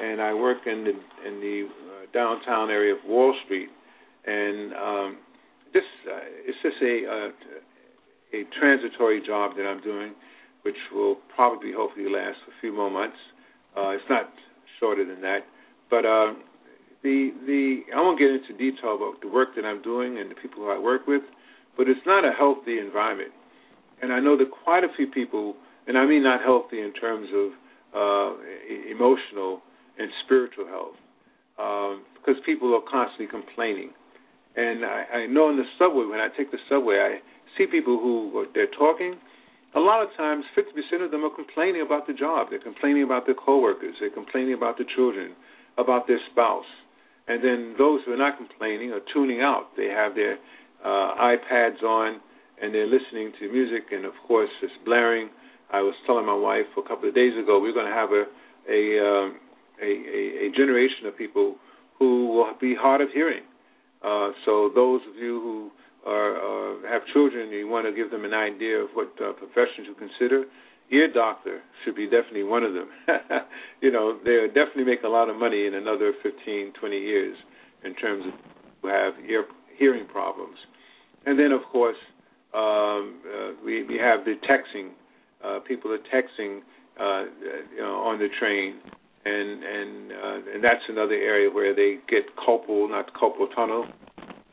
[0.00, 0.94] and I work in the
[1.26, 3.68] in the uh, downtown area of Wall Street
[4.26, 5.18] and um,
[5.74, 7.30] this uh, it's just a, a uh,
[8.34, 10.14] a transitory job that I'm doing,
[10.62, 13.16] which will probably hopefully last a few more months.
[13.76, 14.30] Uh, it's not
[14.80, 15.40] shorter than that,
[15.90, 16.32] but uh,
[17.02, 20.34] the the I won't get into detail about the work that I'm doing and the
[20.34, 21.22] people who I work with,
[21.76, 23.32] but it's not a healthy environment,
[24.00, 27.28] and I know that quite a few people, and I mean not healthy in terms
[27.34, 27.50] of
[27.94, 28.36] uh,
[28.90, 29.62] emotional
[29.98, 30.96] and spiritual health,
[31.58, 33.90] um, because people are constantly complaining
[34.56, 37.20] and I, I know in the subway, when I take the subway, I
[37.56, 39.16] see people who they're talking.
[39.74, 42.48] A lot of times, 50% of them are complaining about the job.
[42.50, 43.96] They're complaining about their coworkers.
[44.00, 45.32] They're complaining about the children,
[45.78, 46.68] about their spouse.
[47.28, 49.68] And then those who are not complaining are tuning out.
[49.76, 50.38] They have their
[50.84, 52.20] uh, iPads on
[52.60, 55.30] and they're listening to music, and of course, it's blaring.
[55.72, 58.24] I was telling my wife a couple of days ago we're going to have a
[58.70, 59.40] a, um,
[59.82, 61.56] a a, a generation of people
[61.98, 63.42] who will be hard of hearing
[64.04, 68.24] uh, so those of you who are, uh, have children, you want to give them
[68.24, 70.44] an idea of what uh, professions to consider.
[70.92, 72.88] Ear doctor should be definitely one of them.
[73.80, 77.36] you know, they'll definitely make a lot of money in another 15, 20 years
[77.84, 78.32] in terms of
[78.82, 79.44] who have ear
[79.78, 80.56] hearing problems.
[81.24, 81.96] And then, of course,
[82.54, 84.90] um, uh, we we have the texting.
[85.42, 86.60] Uh, people are texting,
[87.00, 87.24] uh,
[87.74, 88.80] you know, on the train
[89.24, 93.86] and and uh, and that's another area where they get carpal, not carpal tunnel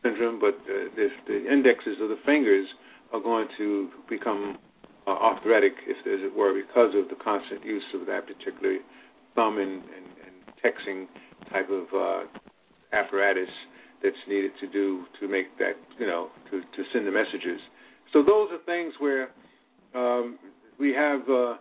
[0.03, 2.67] syndrome, but uh, this, the indexes of the fingers
[3.11, 4.57] are going to become
[5.09, 8.77] uh, arthritic, if as it were, because of the constant use of that particular
[9.35, 11.07] thumb and, and, and texting
[11.51, 12.23] type of uh,
[12.93, 13.49] apparatus
[14.03, 17.59] that's needed to do to make that you know to to send the messages.
[18.13, 19.29] So those are things where
[19.95, 20.37] um,
[20.79, 21.55] we have uh,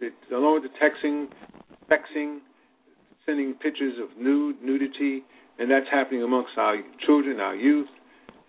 [0.00, 1.28] it, along with the texting,
[1.90, 2.38] sexing,
[3.24, 5.22] sending pictures of nude, nudity,
[5.58, 6.76] and that's happening amongst our
[7.06, 7.88] children, our youth.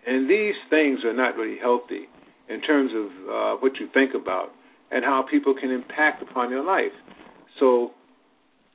[0.05, 2.07] And these things are not really healthy
[2.49, 4.49] in terms of uh, what you think about
[4.91, 6.93] and how people can impact upon your life.
[7.59, 7.91] So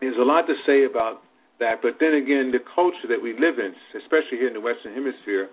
[0.01, 1.23] there's a lot to say about
[1.61, 1.83] that.
[1.83, 5.49] But then again, the culture that we live in, especially here in the Western Hemisphere,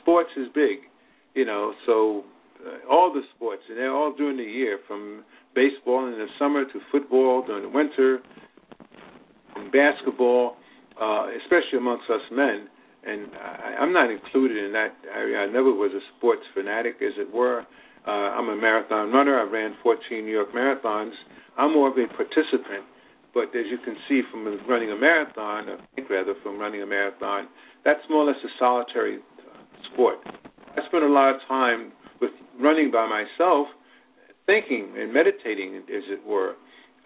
[0.00, 0.86] sports is big.
[1.34, 2.24] You know, so
[2.64, 5.24] uh, all the sports, and they're all during the year, from
[5.54, 8.20] baseball in the summer to football during the winter,
[9.56, 10.56] and basketball,
[11.00, 12.68] uh, especially amongst us men.
[13.06, 15.38] And I, I'm not included in that area.
[15.38, 17.66] I never was a sports fanatic, as it were.
[18.06, 19.38] Uh, I'm a marathon runner.
[19.38, 21.12] I ran 14 New York marathons.
[21.56, 22.84] I'm more of a participant.
[23.32, 26.86] But as you can see from running a marathon, I think rather from running a
[26.86, 27.48] marathon,
[27.84, 29.18] that's more or less a solitary
[29.92, 30.18] sport.
[30.76, 33.66] I spent a lot of time with running by myself,
[34.46, 36.54] thinking and meditating, as it were,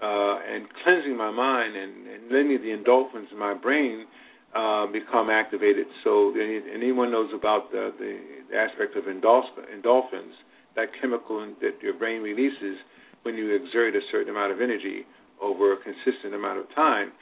[0.03, 4.07] uh, and cleansing my mind and, and letting the endorphins in my brain
[4.55, 5.87] uh, become activated.
[6.05, 10.33] So anyone knows about the, the aspect of endorphins,
[10.77, 12.77] that chemical that your brain releases
[13.23, 15.05] when you exert a certain amount of energy
[15.43, 17.13] over a consistent amount of time,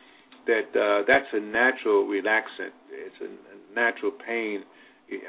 [0.46, 2.72] that uh, that's a natural relaxant.
[2.90, 4.62] It's a, natural pain,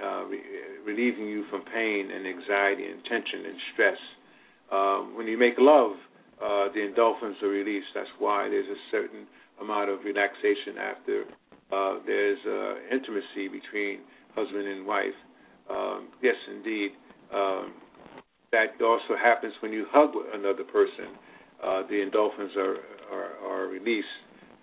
[0.02, 0.24] uh,
[0.86, 3.98] relieving you from pain and anxiety and tension and stress.
[4.72, 5.92] Um, when you make love,
[6.40, 7.88] uh, the endorphins are released.
[7.94, 9.28] That's why there's a certain
[9.60, 11.26] amount of relaxation after
[11.72, 14.00] uh, there's uh, intimacy between
[14.36, 15.18] husband and wife.
[15.70, 16.92] Um, yes, indeed.
[17.34, 17.74] Um,
[18.52, 21.18] that also happens when you hug another person.
[21.62, 22.78] Uh, the endorphins are,
[23.12, 24.08] are, are released.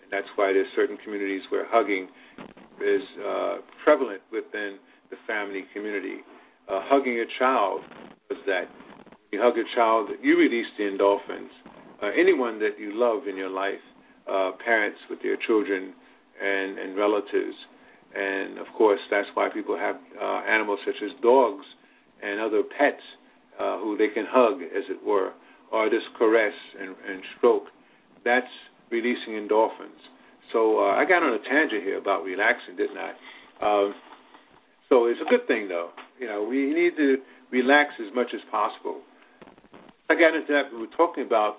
[0.02, 2.08] And that's why there's certain communities where hugging
[2.80, 4.78] is uh, prevalent within
[5.10, 6.18] the family community.
[6.68, 7.82] Uh, hugging a child
[8.30, 8.64] does that.
[9.32, 11.50] You hug a child, you release the endorphins.
[12.02, 13.82] Uh, anyone that you love in your life,
[14.30, 15.92] uh, parents with their children
[16.42, 17.56] and, and relatives.
[18.14, 21.64] And of course, that's why people have uh, animals such as dogs
[22.22, 23.02] and other pets
[23.58, 25.32] uh, who they can hug, as it were,
[25.72, 27.64] or just caress and, and stroke.
[28.24, 28.50] That's
[28.90, 29.98] releasing endorphins.
[30.52, 33.10] So uh, I got on a tangent here about relaxing, didn't I?
[33.62, 33.94] Um,
[34.88, 35.90] so it's a good thing, though.
[36.20, 37.16] You know, we need to
[37.50, 39.00] relax as much as possible.
[40.08, 40.70] I got into that.
[40.72, 41.56] We were talking about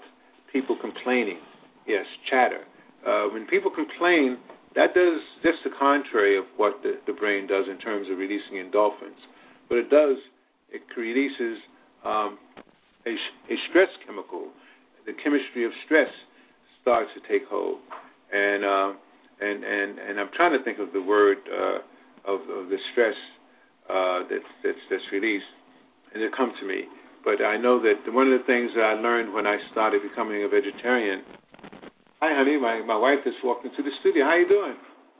[0.53, 1.39] people complaining.
[1.87, 2.63] Yes, chatter.
[3.05, 4.37] Uh, when people complain,
[4.75, 8.59] that does just the contrary of what the, the brain does in terms of releasing
[8.59, 9.19] endorphins.
[9.69, 10.17] But it does,
[10.69, 11.57] it releases
[12.03, 12.37] um,
[13.07, 14.49] a, a stress chemical.
[15.05, 16.09] The chemistry of stress
[16.81, 17.79] starts to take hold,
[18.33, 18.93] and uh,
[19.41, 21.79] and and and I'm trying to think of the word uh,
[22.25, 23.15] of, of the stress
[23.89, 25.45] uh, that's that's that's released,
[26.13, 26.83] and it come to me.
[27.23, 30.43] But I know that one of the things that I learned when I started becoming
[30.43, 31.23] a vegetarian.
[32.21, 32.57] Hi, honey.
[32.57, 34.23] My my wife just walked into the studio.
[34.25, 34.75] How you doing?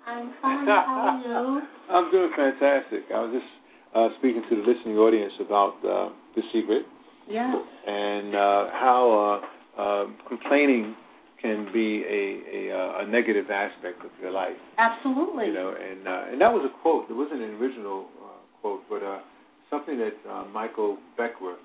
[0.08, 0.66] I'm fine.
[0.66, 1.62] How are you?
[1.90, 3.12] I'm doing fantastic.
[3.14, 3.52] I was just
[3.94, 6.86] uh, speaking to the listening audience about uh, the secret.
[7.28, 7.52] Yeah.
[7.52, 9.42] And uh, how
[9.78, 10.96] uh, uh, complaining
[11.42, 14.56] can be a, a, uh, a negative aspect of your life.
[14.78, 15.48] Absolutely.
[15.48, 17.10] You know, and uh, and that was a quote.
[17.10, 19.20] It wasn't an original uh, quote, but uh,
[19.70, 21.60] something that uh, Michael Beckwith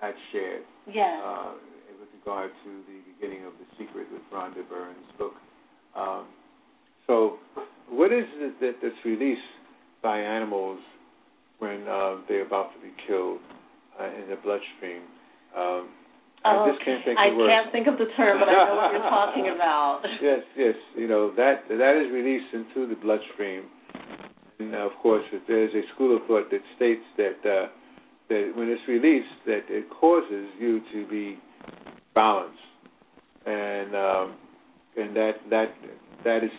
[0.00, 0.62] had shared.
[0.86, 1.52] Yeah.
[2.20, 5.32] Regard to the beginning of the secret with Rhonda Byrne's book.
[5.96, 6.26] Um,
[7.06, 7.38] so,
[7.88, 9.40] what is it that, that's released
[10.02, 10.78] by animals
[11.58, 13.40] when uh, they're about to be killed?
[14.00, 15.04] uh, in the bloodstream.
[15.56, 15.92] Um,
[16.44, 17.48] oh, I just can't think I of the word.
[17.50, 20.00] can't think of the term, but I know what you're talking about.
[20.22, 20.76] yes, yes.
[20.96, 23.64] You know that that is released into the bloodstream,
[24.58, 27.68] and of course, there's a school of thought that states that uh,
[28.28, 31.38] that when it's released, that it causes you to be
[32.20, 32.66] balanced,
[33.46, 34.26] and um,
[34.96, 35.68] and that that
[36.24, 36.54] that is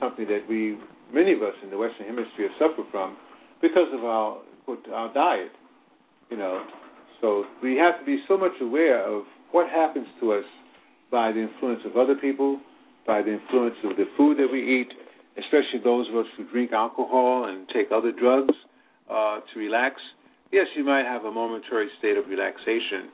[0.00, 0.78] something that we
[1.12, 3.16] many of us in the Western Hemisphere suffer from
[3.60, 4.40] because of our
[4.92, 5.52] our diet.
[6.30, 6.64] You know,
[7.20, 10.48] so we have to be so much aware of what happens to us
[11.10, 12.58] by the influence of other people,
[13.06, 14.88] by the influence of the food that we eat,
[15.36, 18.54] especially those of us who drink alcohol and take other drugs
[19.10, 19.96] uh, to relax.
[20.50, 23.12] Yes, you might have a momentary state of relaxation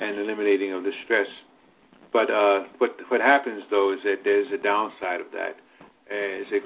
[0.00, 1.26] and eliminating of the stress.
[2.12, 5.54] But uh, what what happens though is that there's a downside of that,
[6.10, 6.60] is a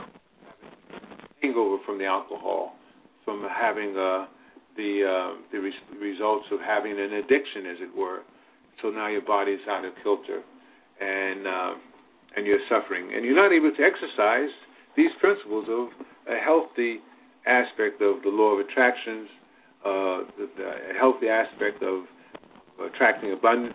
[1.42, 2.76] hangover from the alcohol,
[3.24, 4.28] from having a
[4.76, 8.20] the uh, the res- results of having an addiction, as it were.
[8.82, 10.40] So now your body's out of kilter,
[11.00, 11.74] and uh,
[12.36, 14.50] and you're suffering, and you're not able to exercise
[14.96, 15.88] these principles of
[16.26, 17.00] a healthy
[17.46, 19.28] aspect of the law of attractions,
[19.84, 22.04] uh, the, the healthy aspect of
[22.82, 23.74] attracting abundance,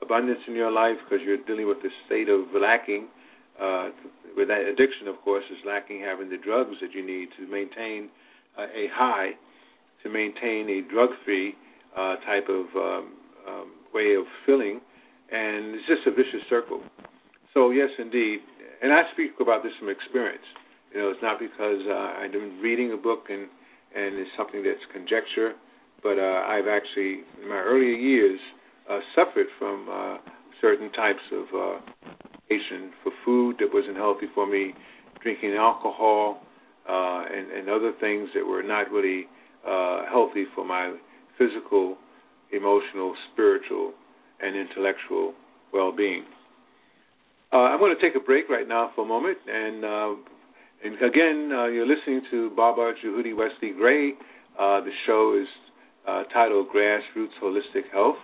[0.00, 3.08] abundance in your life because you're dealing with the state of lacking.
[3.60, 3.90] Uh,
[4.36, 8.08] with that addiction, of course, is lacking having the drugs that you need to maintain
[8.58, 9.32] uh, a high
[10.02, 11.54] to maintain a drug-free
[11.96, 13.12] uh, type of um,
[13.46, 14.80] um, way of filling,
[15.30, 16.82] and it's just a vicious circle.
[17.54, 18.40] So yes, indeed,
[18.82, 20.44] and I speak about this from experience.
[20.92, 23.48] You know, it's not because uh, been reading a book and
[23.94, 25.52] and it's something that's conjecture,
[26.02, 28.40] but uh, I've actually, in my earlier years,
[28.90, 30.18] uh, suffered from uh,
[30.60, 31.80] certain types of uh,
[33.02, 34.74] for food that wasn't healthy for me,
[35.22, 36.42] drinking alcohol,
[36.88, 39.26] uh, and, and other things that were not really
[39.66, 40.94] uh, healthy for my
[41.38, 41.96] physical,
[42.52, 43.92] emotional, spiritual,
[44.40, 45.32] and intellectual
[45.72, 46.24] well-being.
[47.52, 50.14] Uh, I'm going to take a break right now for a moment, and uh,
[50.84, 54.12] and again, uh, you're listening to Baba Jehudi Wesley Gray.
[54.58, 55.46] Uh, the show is
[56.06, 58.16] uh, titled Grassroots Holistic Health,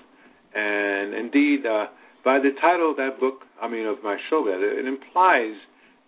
[0.54, 1.86] and indeed, uh,
[2.24, 5.54] by the title of that book, I mean of my show, it implies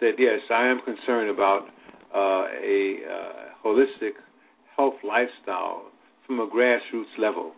[0.01, 1.69] that yes, I am concerned about
[2.15, 4.13] uh, a uh, holistic
[4.77, 5.85] health lifestyle
[6.27, 7.53] from a grassroots level.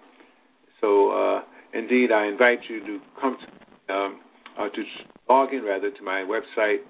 [0.80, 1.42] So, uh,
[1.72, 3.36] indeed, I invite you to come
[3.88, 4.20] to, um,
[4.58, 4.82] uh, to
[5.28, 6.80] log in rather to my website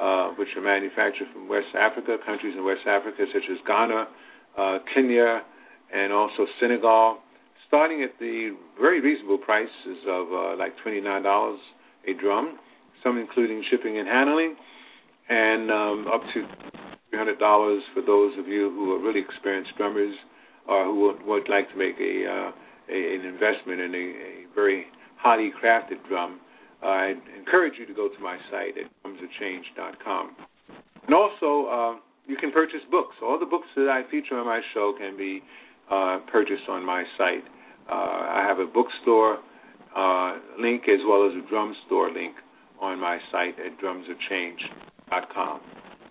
[0.00, 4.08] uh, which are manufactured from West Africa, countries in West Africa such as Ghana,
[4.58, 5.42] uh, Kenya,
[5.92, 7.18] and also Senegal,
[7.66, 11.56] starting at the very reasonable prices of uh, like $29
[12.08, 12.58] a drum,
[13.02, 14.56] some including shipping and handling,
[15.28, 16.46] and um, up to
[17.14, 17.38] $300
[17.94, 20.14] for those of you who are really experienced drummers
[20.68, 22.52] or who would, would like to make a, uh,
[22.90, 24.86] a an investment in a, a very
[25.16, 26.40] highly crafted drum.
[26.82, 30.36] I encourage you to go to my site at drumsofchange.com.
[31.06, 33.16] And also, uh, you can purchase books.
[33.22, 35.42] All the books that I feature on my show can be
[35.90, 37.44] uh, purchased on my site.
[37.90, 39.38] Uh, I have a bookstore
[39.96, 42.34] uh, link as well as a drum store link
[42.80, 45.60] on my site at drumsofchange.com.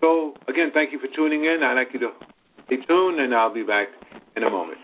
[0.02, 1.62] So, again, thank you for tuning in.
[1.64, 2.10] I'd like you to
[2.66, 3.88] stay tuned, and I'll be back
[4.36, 4.80] in a moment.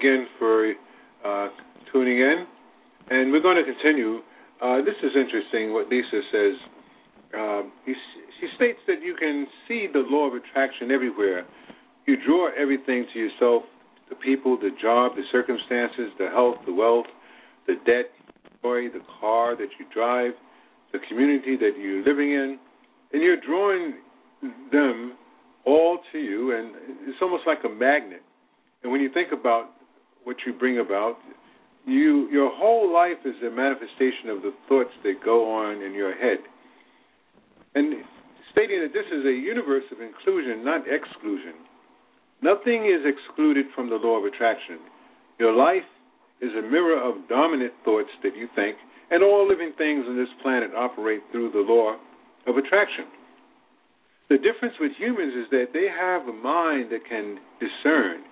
[0.00, 0.72] Again for
[1.24, 1.48] uh,
[1.92, 2.46] tuning in.
[3.10, 4.20] And we're going to continue.
[4.62, 6.54] Uh, this is interesting what Lisa says.
[7.34, 7.94] Um, he,
[8.40, 11.46] she states that you can see the law of attraction everywhere.
[12.06, 13.62] You draw everything to yourself
[14.08, 17.06] the people, the job, the circumstances, the health, the wealth,
[17.66, 18.10] the debt,
[18.62, 20.32] the car that you drive,
[20.92, 22.58] the community that you're living in.
[23.12, 23.94] And you're drawing
[24.72, 25.16] them
[25.64, 26.74] all to you, and
[27.06, 28.22] it's almost like a magnet.
[28.82, 29.70] And when you think about
[30.24, 31.16] what you bring about,
[31.86, 36.14] you your whole life is a manifestation of the thoughts that go on in your
[36.14, 36.38] head.
[37.74, 38.04] And
[38.52, 41.54] stating that this is a universe of inclusion, not exclusion.
[42.42, 44.78] Nothing is excluded from the law of attraction.
[45.38, 45.86] Your life
[46.40, 48.76] is a mirror of dominant thoughts that you think,
[49.10, 51.96] and all living things on this planet operate through the law
[52.46, 53.04] of attraction.
[54.28, 58.22] The difference with humans is that they have a mind that can discern,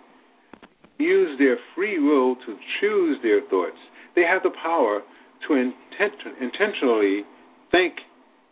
[0.99, 3.79] use their free will to choose their thoughts.
[4.15, 5.03] They have the power
[5.47, 7.23] to intent- intentionally
[7.71, 7.95] think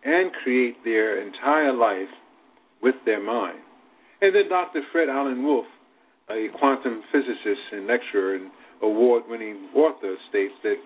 [0.04, 2.12] and create their entire life
[2.82, 3.58] with their mind.
[4.20, 4.82] And then Dr.
[4.92, 5.66] Fred Alan Wolf,
[6.30, 8.50] a quantum physicist and lecturer and
[8.82, 10.76] award winning author, states that,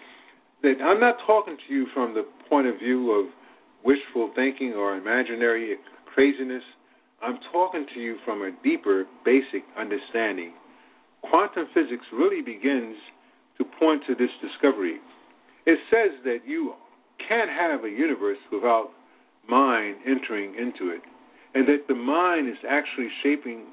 [0.63, 3.27] that I'm not talking to you from the point of view of
[3.85, 5.77] wishful thinking or imaginary
[6.15, 6.63] craziness.
[7.23, 10.53] I'm talking to you from a deeper, basic understanding.
[11.23, 12.97] Quantum physics really begins
[13.59, 14.97] to point to this discovery.
[15.67, 16.75] It says that you
[17.29, 18.91] can't have a universe without
[19.49, 21.03] mind entering into it,
[21.55, 23.67] and that the mind is actually shaping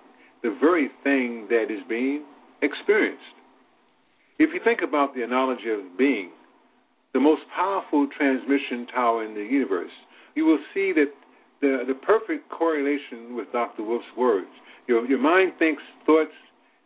[0.44, 2.26] the very thing that is being
[2.62, 3.24] experienced.
[4.40, 6.32] If you think about the analogy of being,
[7.14, 9.92] the most powerful transmission tower in the universe,
[10.36, 11.12] you will see that
[11.62, 13.84] the, the perfect correlation with Dr.
[13.84, 14.48] Wolf's words.
[14.88, 16.32] Your, your mind thinks thoughts,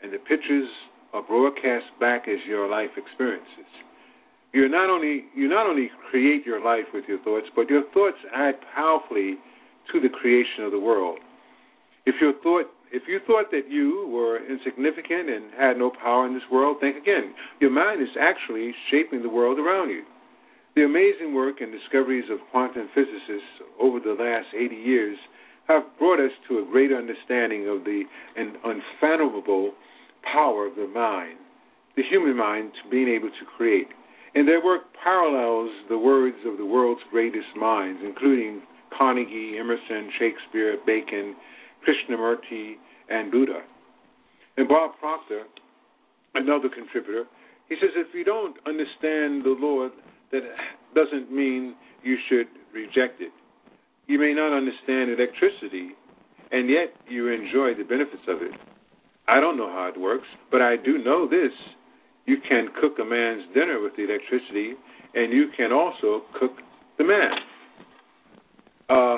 [0.03, 0.67] and the pictures
[1.13, 3.69] are broadcast back as your life experiences.
[4.53, 8.17] You're not only you not only create your life with your thoughts, but your thoughts
[8.35, 9.35] add powerfully
[9.91, 11.19] to the creation of the world.
[12.05, 16.33] If your thought if you thought that you were insignificant and had no power in
[16.33, 17.33] this world, think again.
[17.61, 20.03] Your mind is actually shaping the world around you.
[20.75, 25.17] The amazing work and discoveries of quantum physicists over the last 80 years
[25.67, 28.03] have brought us to a greater understanding of the
[28.35, 29.71] unfathomable
[30.23, 31.37] power of the mind,
[31.95, 33.87] the human mind, to being able to create.
[34.33, 38.61] And their work parallels the words of the world's greatest minds, including
[38.97, 41.35] Carnegie, Emerson, Shakespeare, Bacon,
[41.85, 42.75] Krishnamurti,
[43.09, 43.61] and Buddha.
[44.57, 45.43] And Bob Proctor,
[46.35, 47.25] another contributor,
[47.67, 49.91] he says if you don't understand the Lord,
[50.31, 50.41] that
[50.95, 53.31] doesn't mean you should reject it.
[54.07, 55.91] You may not understand electricity,
[56.51, 58.51] and yet you enjoy the benefits of it.
[59.31, 61.51] I don't know how it works, but I do know this.
[62.25, 64.73] You can cook a man's dinner with the electricity,
[65.15, 66.51] and you can also cook
[66.97, 67.31] the man.
[68.89, 69.17] Uh,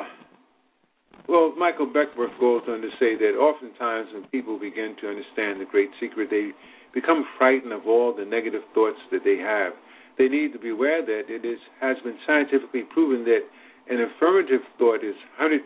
[1.27, 5.65] well, Michael Beckwith goes on to say that oftentimes when people begin to understand the
[5.65, 6.51] great secret, they
[6.93, 9.73] become frightened of all the negative thoughts that they have
[10.17, 13.41] they need to be aware that it is, has been scientifically proven that
[13.89, 15.65] an affirmative thought is hundreds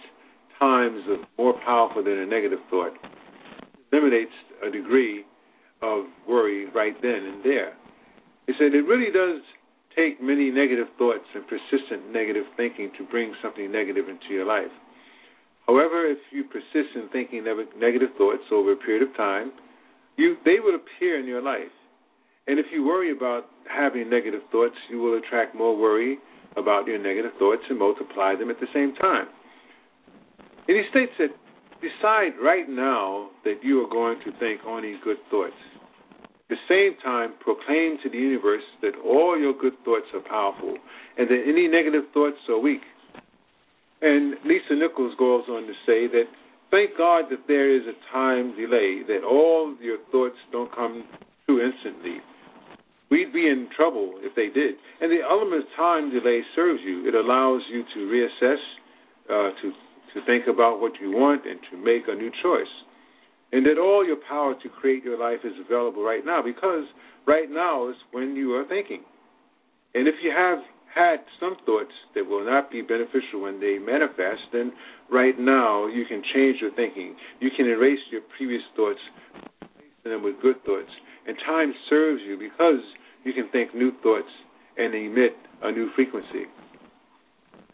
[0.59, 1.03] times
[1.37, 2.93] more powerful than a negative thought.
[3.91, 4.31] Eliminates
[4.65, 5.23] a degree
[5.81, 7.73] of worry right then and there.
[8.47, 9.41] He said it really does
[9.95, 14.71] take many negative thoughts and persistent negative thinking to bring something negative into your life.
[15.65, 19.51] However, if you persist in thinking negative thoughts over a period of time,
[20.15, 21.73] you they will appear in your life.
[22.47, 26.17] And if you worry about having negative thoughts, you will attract more worry
[26.55, 29.27] about your negative thoughts and multiply them at the same time.
[30.67, 31.35] And he states that
[31.81, 35.57] decide right now that you are going to think only good thoughts.
[36.49, 40.77] At the same time, proclaim to the universe that all your good thoughts are powerful
[41.17, 42.81] and that any negative thoughts are weak.
[44.01, 46.25] And Lisa Nichols goes on to say that
[46.71, 51.03] thank God that there is a time delay, that all your thoughts don't come
[51.47, 52.21] too instantly
[53.09, 54.75] We'd be in trouble if they did.
[54.99, 57.07] And the element of time delay serves you.
[57.07, 58.59] It allows you to reassess,
[59.29, 59.71] uh, to
[60.17, 62.73] to think about what you want, and to make a new choice.
[63.53, 66.85] And that all your power to create your life is available right now, because
[67.25, 69.03] right now is when you are thinking.
[69.93, 70.59] And if you have
[70.93, 74.73] had some thoughts that will not be beneficial when they manifest, then
[75.11, 77.15] right now you can change your thinking.
[77.39, 78.99] You can erase your previous thoughts,
[79.61, 80.91] replace them with good thoughts
[81.27, 82.81] and time serves you because
[83.23, 84.31] you can think new thoughts
[84.77, 86.47] and emit a new frequency.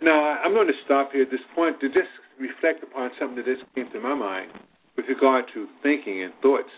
[0.01, 2.09] Now, I'm going to stop here at this point to just
[2.39, 4.51] reflect upon something that just came to my mind
[4.95, 6.69] with regard to thinking and thoughts.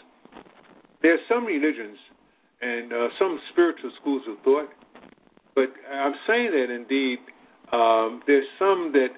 [1.01, 1.97] there are some religions
[2.62, 4.70] and uh, some spiritual schools of thought,
[5.53, 7.20] but I'm saying that indeed
[7.72, 9.12] um, there's some that,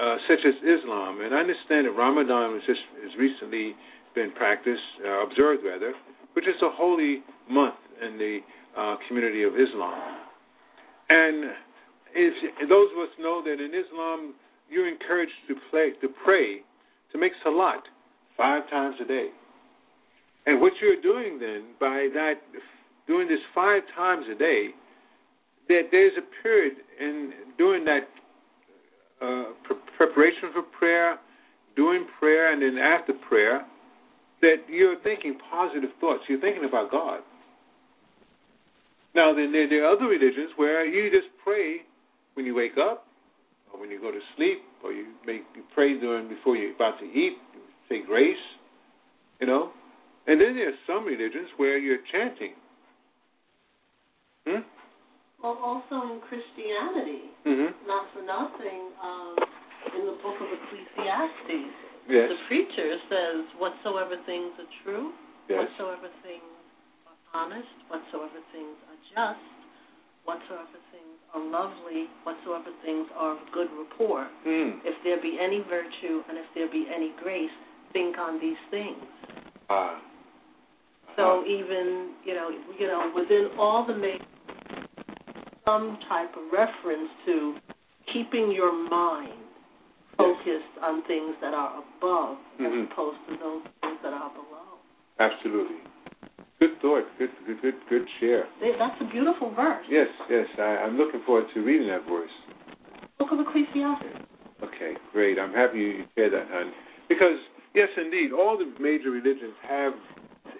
[0.00, 3.74] uh, such as Islam, and I understand that Ramadan was just has recently
[4.14, 5.92] been practiced, uh, observed rather,
[6.32, 8.38] which is a holy month in the
[8.76, 9.98] uh, community of Islam.
[11.08, 11.50] And
[12.14, 12.34] if,
[12.68, 14.34] those of us know that in Islam,
[14.70, 16.58] you're encouraged to play, to pray,
[17.12, 17.82] to make salat
[18.36, 19.28] five times a day.
[20.46, 22.34] And what you're doing then by that
[23.06, 24.68] doing this five times a day,
[25.68, 28.08] that there's a period in doing that
[29.20, 31.18] uh, pre- preparation for prayer,
[31.76, 33.66] doing prayer, and then after prayer,
[34.40, 36.22] that you're thinking positive thoughts.
[36.28, 37.20] You're thinking about God.
[39.14, 41.78] Now, then there, there are other religions where you just pray
[42.34, 43.07] when you wake up,
[43.78, 47.06] when you go to sleep, or you make you pray during before you're about to
[47.06, 47.38] eat,
[47.88, 48.36] say grace,
[49.40, 49.70] you know.
[50.26, 52.52] And then there's some religions where you're chanting.
[54.46, 54.60] Hmm?
[55.42, 57.86] Well, also in Christianity, Mm-hmm.
[57.86, 59.36] not for nothing, um,
[59.96, 61.72] in the book of Ecclesiastes,
[62.08, 62.28] Yes.
[62.28, 65.12] the preacher says, "Whatsoever things are true,
[65.48, 65.60] Yes.
[65.60, 66.42] whatsoever things
[67.06, 69.40] are honest, whatsoever things are just,
[70.24, 70.97] whatsoever things
[71.34, 74.28] are lovely, whatsoever things are of good rapport.
[74.46, 74.80] Mm.
[74.84, 77.50] If there be any virtue and if there be any grace,
[77.92, 79.04] think on these things."
[79.68, 80.00] Ah.
[81.16, 84.24] So even you know, you know, within all the ma-
[85.64, 87.56] some type of reference to
[88.12, 89.32] keeping your mind
[90.16, 92.84] focused on things that are above Mhm.
[92.84, 94.78] as opposed to those things that are below.
[95.18, 95.80] Absolutely.
[96.60, 97.04] Good thought.
[97.18, 98.44] Good, good, good, good share.
[98.60, 99.84] That's a beautiful verse.
[99.88, 100.46] Yes, yes.
[100.58, 102.30] I, I'm looking forward to reading that verse.
[103.18, 104.26] Book of Ecclesiastes.
[104.62, 105.38] Okay, great.
[105.38, 106.72] I'm happy you shared that, hon.
[107.08, 107.38] Because
[107.74, 109.92] yes, indeed, all the major religions have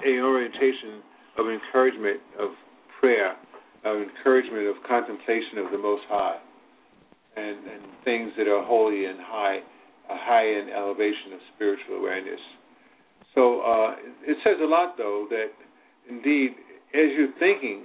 [0.06, 1.02] a orientation
[1.36, 2.50] of encouragement of
[3.00, 3.34] prayer,
[3.84, 6.38] of encouragement of contemplation of the Most High,
[7.36, 9.58] and and things that are holy and high,
[10.10, 12.40] a high in elevation of spiritual awareness.
[13.34, 15.50] So uh, it says a lot, though, that
[16.08, 16.50] indeed,
[16.94, 17.84] as you're thinking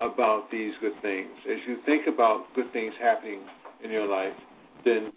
[0.00, 3.40] about these good things, as you think about good things happening
[3.82, 4.32] in your life,
[4.84, 5.12] then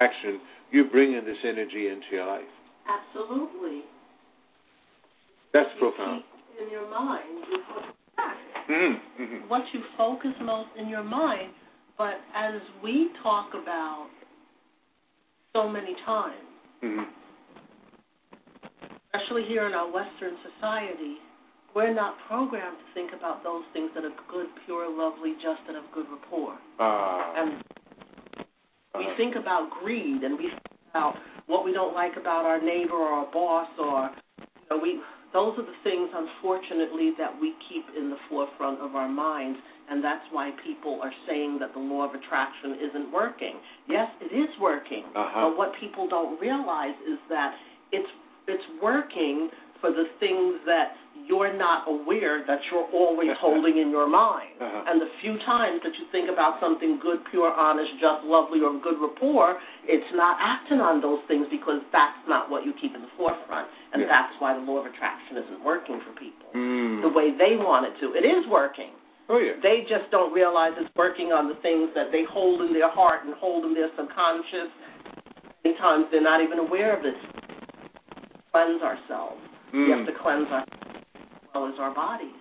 [0.00, 0.40] action,
[0.70, 2.48] you're bringing this energy into your life.
[2.88, 3.82] Absolutely.
[5.52, 6.22] That's You profound.
[6.60, 8.74] in your mind what you.
[8.74, 9.22] Mm-hmm.
[9.22, 9.48] Mm-hmm.
[9.48, 11.50] what you focus most in your mind.
[11.98, 14.08] But as we talk about
[15.52, 16.34] so many times,
[16.82, 17.04] Mm-hmm.
[19.14, 21.16] especially here in our Western society,
[21.74, 25.76] we're not programmed to think about those things that are good, pure, lovely, just, and
[25.76, 26.58] of good rapport.
[26.78, 27.32] Ah.
[27.36, 27.64] And
[28.98, 31.14] we uh, think about greed, and we think about
[31.46, 35.00] what we don't like about our neighbor or our boss, or you know, we.
[35.32, 39.58] Those are the things, unfortunately, that we keep in the forefront of our minds,
[39.88, 43.56] and that's why people are saying that the law of attraction isn't working.
[43.88, 45.48] Yes, it is working, Uh-huh.
[45.48, 47.56] but what people don't realize is that
[47.92, 48.12] it's
[48.46, 49.48] it's working
[49.80, 50.92] for the things that
[51.32, 54.52] you're not aware that you're always holding in your mind.
[54.62, 54.84] Uh-huh.
[54.86, 58.70] And the few times that you think about something good, pure, honest, just, lovely, or
[58.78, 59.58] good rapport,
[59.90, 63.66] it's not acting on those things because that's not what you keep in the forefront.
[63.90, 64.08] And Yeah.
[64.12, 67.02] that's why the law of attraction isn't working for people Mm.
[67.02, 68.14] the way they want it to.
[68.14, 68.92] It is working.
[69.28, 69.54] Oh yeah.
[69.66, 73.24] They just don't realize it's working on the things that they hold in their heart
[73.24, 74.70] and hold in their subconscious.
[75.64, 77.16] Many times they're not even aware of it.
[78.52, 79.40] Cleanse ourselves.
[79.72, 80.06] We have Mm.
[80.06, 80.91] to cleanse ourselves
[81.54, 82.34] well as our bodies.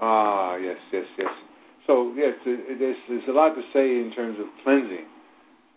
[0.00, 1.28] Ah, yes, yes, yes.
[1.86, 5.06] So yes, there's there's a lot to say in terms of cleansing,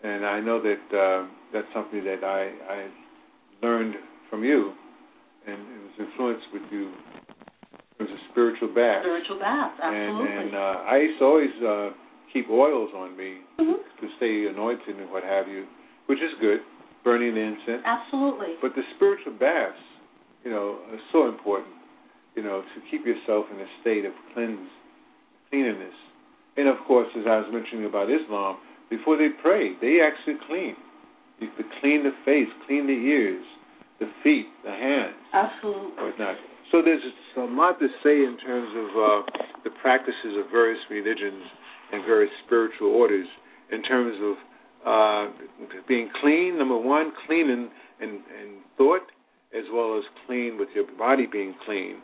[0.03, 2.87] and I know that uh, that's something that I I
[3.61, 3.95] learned
[4.29, 4.73] from you,
[5.45, 6.91] and it was influenced with you.
[7.99, 10.27] It was a spiritual bath, Spiritual bath, absolutely.
[10.37, 11.89] and uh, I used to always uh,
[12.31, 13.81] keep oils on me Mhm.
[14.01, 15.65] to stay anointed and what have you,
[16.05, 16.61] which is good,
[17.03, 17.81] burning incense.
[17.83, 18.53] Absolutely.
[18.61, 19.81] But the spiritual baths,
[20.45, 21.73] you know, are so important,
[22.37, 24.69] you know, to keep yourself in a state of cleanse,
[25.49, 25.97] cleanliness.
[26.55, 30.77] And of course, as I was mentioning about Islam, before they pray, they actually clean.
[31.39, 33.43] You to clean the face, clean the ears,
[33.99, 35.97] the feet, the hands, Absolutely.
[35.97, 36.37] whatnot.
[36.71, 37.01] So there's
[37.37, 39.21] a lot to say in terms of uh,
[39.63, 41.41] the practices of various religions
[41.91, 43.27] and various spiritual orders
[43.71, 44.35] in terms of
[44.85, 45.31] uh,
[45.87, 47.69] being clean, number one, clean in,
[48.01, 49.05] in, in thought,
[49.57, 51.97] as well as clean with your body being clean,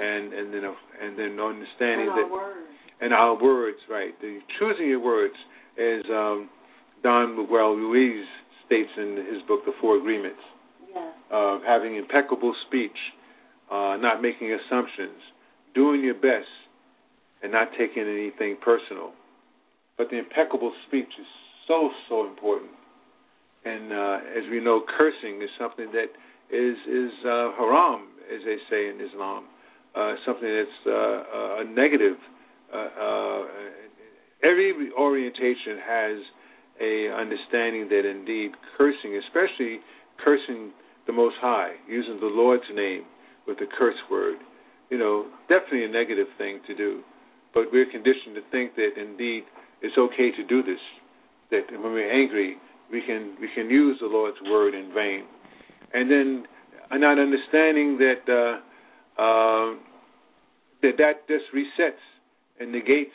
[0.00, 0.64] and and then
[1.02, 2.66] and then understanding And our that words.
[3.00, 4.18] and our words, right?
[4.20, 5.34] The, choosing your words,
[5.78, 6.48] as um,
[7.02, 8.26] Don Miguel Ruiz
[8.66, 10.40] states in his book, The Four Agreements
[10.94, 11.14] Yes.
[11.32, 12.96] uh, having impeccable speech,
[13.70, 15.20] uh, not making assumptions,
[15.74, 16.50] doing your best,
[17.42, 19.12] and not taking anything personal.
[19.96, 21.26] But the impeccable speech is
[21.68, 22.72] so, so important.
[23.64, 26.10] And uh, as we know, cursing is something that
[26.50, 29.44] is is uh, haram, as they say in Islam,
[29.94, 32.16] uh, something that's uh, a negative.
[32.72, 33.42] Uh, uh,
[34.42, 36.16] every orientation has
[36.80, 39.80] a understanding that indeed cursing, especially
[40.24, 40.72] cursing
[41.06, 43.04] the Most High, using the Lord's name
[43.46, 44.36] with a curse word,
[44.90, 47.02] you know, definitely a negative thing to do.
[47.52, 49.42] But we're conditioned to think that indeed
[49.82, 50.80] it's okay to do this.
[51.50, 52.56] That when we're angry,
[52.92, 55.24] we can we can use the Lord's word in vain,
[55.92, 56.46] and then
[56.92, 58.60] not understanding that
[59.20, 59.76] uh,
[60.80, 62.00] that that just resets
[62.58, 63.12] and negates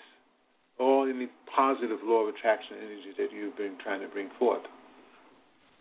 [0.80, 4.62] all any positive law of attraction energy that you've been trying to bring forth.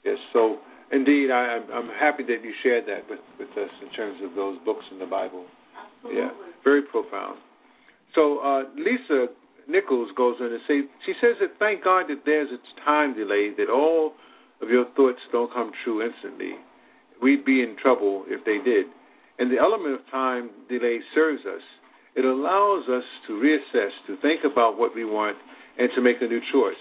[0.04, 0.58] Yes, so
[0.92, 4.56] indeed, I, I'm happy that you shared that with, with us in terms of those
[4.64, 5.44] books in the Bible.
[5.76, 6.22] Absolutely.
[6.22, 6.30] Yeah,
[6.62, 7.38] very profound.
[8.14, 9.26] So uh, Lisa
[9.68, 13.50] Nichols goes on to say, she says that thank God that there's a time delay,
[13.58, 14.12] that all
[14.62, 16.52] of your thoughts don't come true instantly.
[17.20, 18.86] We'd be in trouble if they did.
[19.38, 21.62] And the element of time delay serves us.
[22.14, 25.36] It allows us to reassess, to think about what we want,
[25.78, 26.78] and to make a new choice.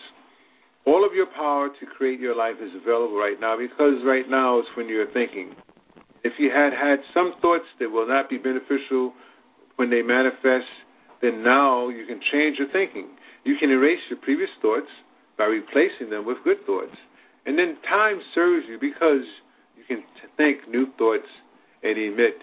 [0.86, 4.60] All of your power to create your life is available right now because right now
[4.60, 5.56] is when you're thinking.
[6.24, 9.14] If you had had some thoughts that will not be beneficial
[9.78, 10.70] when they manifest,
[11.22, 13.08] then now you can change your thinking.
[13.44, 14.92] You can erase your previous thoughts
[15.38, 16.96] by replacing them with good thoughts.
[17.46, 19.26] And then time serves you because
[19.76, 20.04] you can
[20.38, 21.28] think new thoughts
[21.84, 22.36] and emit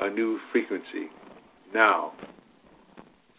[0.00, 1.08] a new frequency
[1.74, 2.12] now.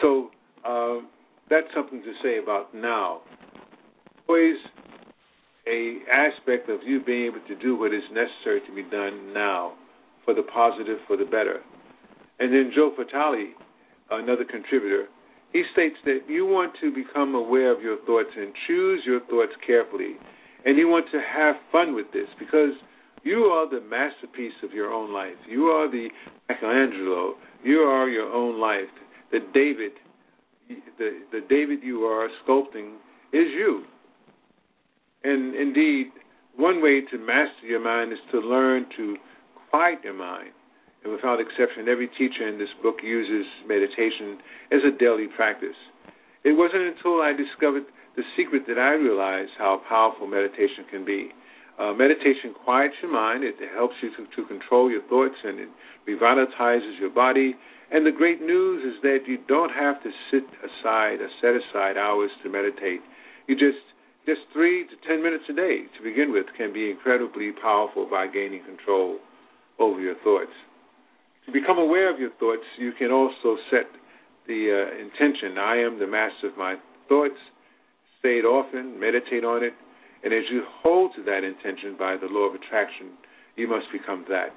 [0.02, 0.30] So
[0.66, 1.10] um,
[1.50, 3.22] that's something to say about now.
[4.28, 4.58] Always
[5.68, 9.74] a aspect of you being able to do what is necessary to be done now
[10.24, 11.62] for the positive, for the better.
[12.40, 13.54] And then Joe Vitale
[14.12, 15.08] another contributor,
[15.54, 19.54] he states that you want to become aware of your thoughts and choose your thoughts
[19.66, 20.16] carefully.
[20.66, 22.74] And you want to have fun with this because
[23.26, 25.36] you are the masterpiece of your own life.
[25.50, 26.08] You are the
[26.48, 27.34] Michelangelo.
[27.64, 28.94] You are your own life.
[29.32, 29.92] The David,
[30.98, 32.96] the, the David you are sculpting
[33.34, 33.84] is you.
[35.26, 36.08] And indeed,
[36.56, 39.18] one way to master your mind is to learn to
[39.70, 40.52] quiet your mind
[41.06, 44.42] and without exception, every teacher in this book uses meditation
[44.74, 45.78] as a daily practice.
[46.44, 47.86] It wasn't until I discovered
[48.18, 51.30] the secret that I realized how powerful meditation can be.
[51.80, 55.70] Uh, meditation quiets your mind, it helps you to, to control your thoughts, and it
[56.08, 57.56] revitalizes your body.
[57.92, 61.98] And the great news is that you don't have to sit aside or set aside
[61.98, 63.02] hours to meditate.
[63.48, 63.84] You just
[64.26, 68.26] just three to ten minutes a day to begin with can be incredibly powerful by
[68.26, 69.20] gaining control
[69.78, 70.56] over your thoughts
[71.46, 73.86] to become aware of your thoughts, you can also set
[74.48, 76.76] the uh, intention I am the master of my
[77.08, 77.38] thoughts.
[78.22, 79.74] Say it often, meditate on it,
[80.26, 83.12] and as you hold to that intention by the law of attraction,
[83.56, 84.56] you must become that.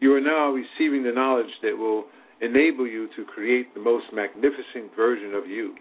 [0.00, 2.04] You are now receiving the knowledge that will
[2.40, 5.74] enable you to create the most magnificent version of you.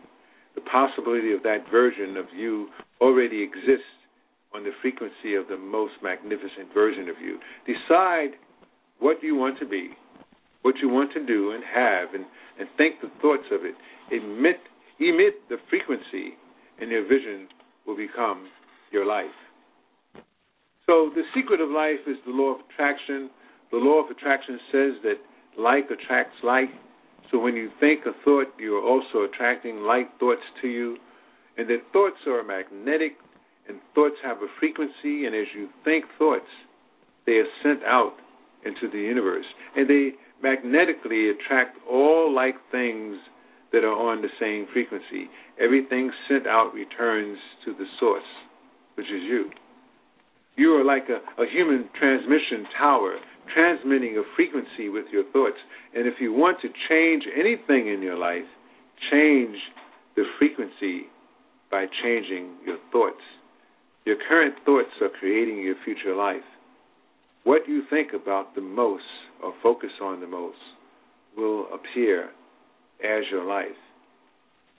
[0.56, 2.68] The possibility of that version of you
[3.00, 3.96] already exists
[4.54, 7.40] on the frequency of the most magnificent version of you.
[7.68, 8.40] Decide
[9.00, 9.92] what you want to be
[10.66, 12.26] what you want to do and have and,
[12.60, 13.76] and think the thoughts of it.
[14.10, 14.58] Emit,
[15.00, 16.34] emit the frequency,
[16.82, 17.48] and your vision
[17.86, 18.50] will become
[18.96, 19.36] your life.
[20.88, 23.30] So, the secret of life is the law of attraction.
[23.72, 25.20] The law of attraction says that
[25.60, 26.70] like attracts like.
[27.30, 30.98] So, when you think a thought, you are also attracting like thoughts to you.
[31.58, 33.18] And that thoughts are magnetic,
[33.68, 36.52] and thoughts have a frequency, and as you think thoughts,
[37.26, 38.16] they are sent out
[38.64, 39.46] into the universe.
[39.76, 40.12] And they
[40.44, 43.18] magnetically attract all like things
[43.72, 45.30] that are on the same frequency.
[45.60, 48.30] Everything sent out returns to the source,
[48.96, 49.50] which is you.
[50.56, 53.18] You are like a, a human transmission tower
[53.54, 55.58] transmitting a frequency with your thoughts.
[55.94, 58.48] And if you want to change anything in your life,
[59.12, 59.58] change
[60.16, 61.08] the frequency
[61.70, 63.22] by changing your thoughts.
[64.06, 66.46] Your current thoughts are creating your future life.
[67.44, 69.04] What you think about the most
[69.44, 70.58] or focus on the most
[71.38, 72.30] will appear
[73.04, 73.68] as your life.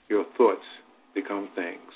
[0.09, 0.65] Your thoughts
[1.13, 1.91] become things.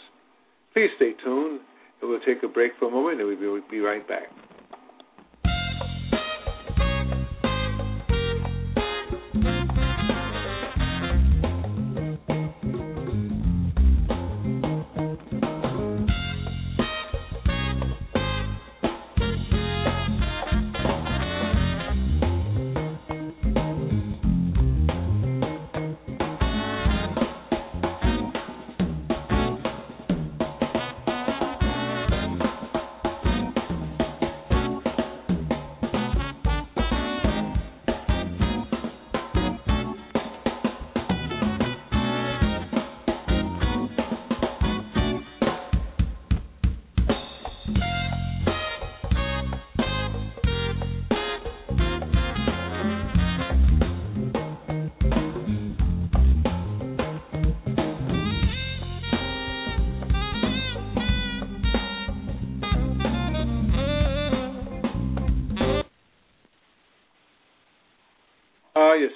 [0.74, 1.62] Please stay tuned,
[2.08, 4.32] we'll take a break for a moment, and we'll be right back.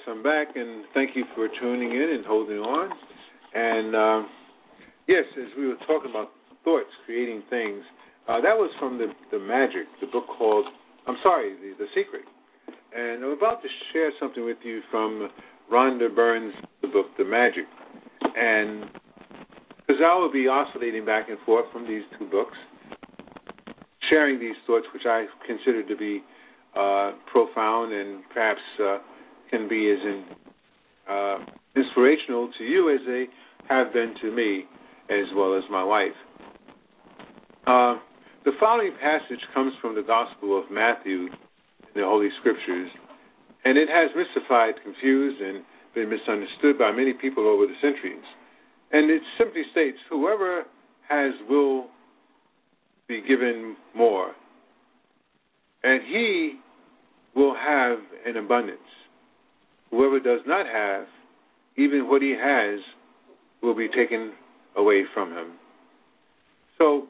[0.08, 2.90] I'm back, and thank you for tuning in and holding on.
[3.54, 4.28] And uh,
[5.08, 6.30] yes, as we were talking about
[6.64, 7.82] thoughts, creating things,
[8.28, 10.66] uh, that was from the the Magic, the book called
[11.06, 12.24] I'm sorry, the, the Secret.
[12.96, 15.28] And I'm about to share something with you from
[15.72, 17.64] Rhonda Byrne's the book, The Magic.
[18.36, 18.90] And
[19.76, 22.56] because I will be oscillating back and forth from these two books,
[24.10, 26.22] sharing these thoughts, which I consider to be
[26.74, 28.98] uh, profound and perhaps uh,
[29.50, 30.24] can be as in,
[31.08, 31.38] uh,
[31.74, 33.26] inspirational to you as they
[33.68, 34.64] have been to me,
[35.10, 36.16] as well as my wife.
[37.66, 37.96] Uh,
[38.44, 42.90] the following passage comes from the Gospel of Matthew in the Holy Scriptures,
[43.64, 48.22] and it has mystified, confused, and been misunderstood by many people over the centuries.
[48.92, 50.64] And it simply states, Whoever
[51.08, 51.86] has will
[53.08, 54.32] be given more,
[55.82, 56.60] and he
[57.34, 58.78] will have an abundance.
[59.90, 61.06] Whoever does not have,
[61.76, 62.80] even what he has,
[63.62, 64.32] will be taken
[64.76, 65.52] away from him.
[66.78, 67.06] So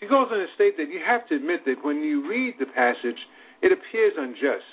[0.00, 2.66] he goes on to state that you have to admit that when you read the
[2.66, 3.18] passage,
[3.62, 4.66] it appears unjust,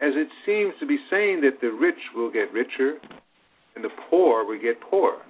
[0.00, 2.98] as it seems to be saying that the rich will get richer
[3.74, 5.22] and the poor will get poorer.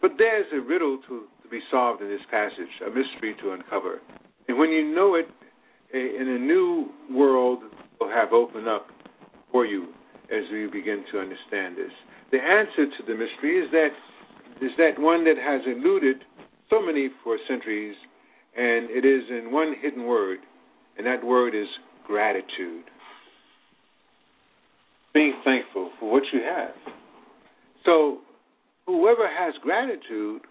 [0.00, 4.00] But there's a riddle to, to be solved in this passage, a mystery to uncover.
[4.46, 5.28] And when you know it,
[5.94, 7.60] a, in a new world
[7.98, 8.86] will have opened up
[9.52, 9.88] for you
[10.30, 11.92] as we begin to understand this.
[12.30, 13.88] The answer to the mystery is that
[14.60, 16.24] is that one that has eluded
[16.68, 17.94] so many for centuries,
[18.56, 20.40] and it is in one hidden word,
[20.96, 21.68] and that word is
[22.06, 22.84] gratitude.
[25.14, 26.74] Being thankful for what you have.
[27.84, 28.18] So,
[28.86, 30.42] whoever has gratitude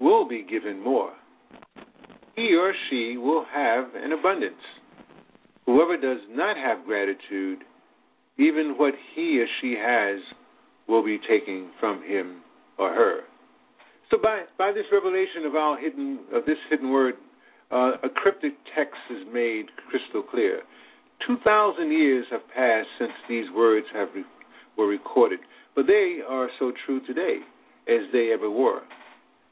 [0.00, 1.12] will be given more.
[2.34, 4.54] He or she will have an abundance.
[5.66, 7.58] Whoever does not have gratitude
[8.38, 10.20] even what he or she has
[10.88, 12.40] will be taken from him
[12.78, 13.20] or her.
[14.10, 17.14] So by by this revelation of our hidden of this hidden word,
[17.70, 20.62] uh, a cryptic text is made crystal clear.
[21.26, 24.24] Two thousand years have passed since these words have re-
[24.76, 25.38] were recorded,
[25.74, 27.38] but they are so true today
[27.88, 28.82] as they ever were.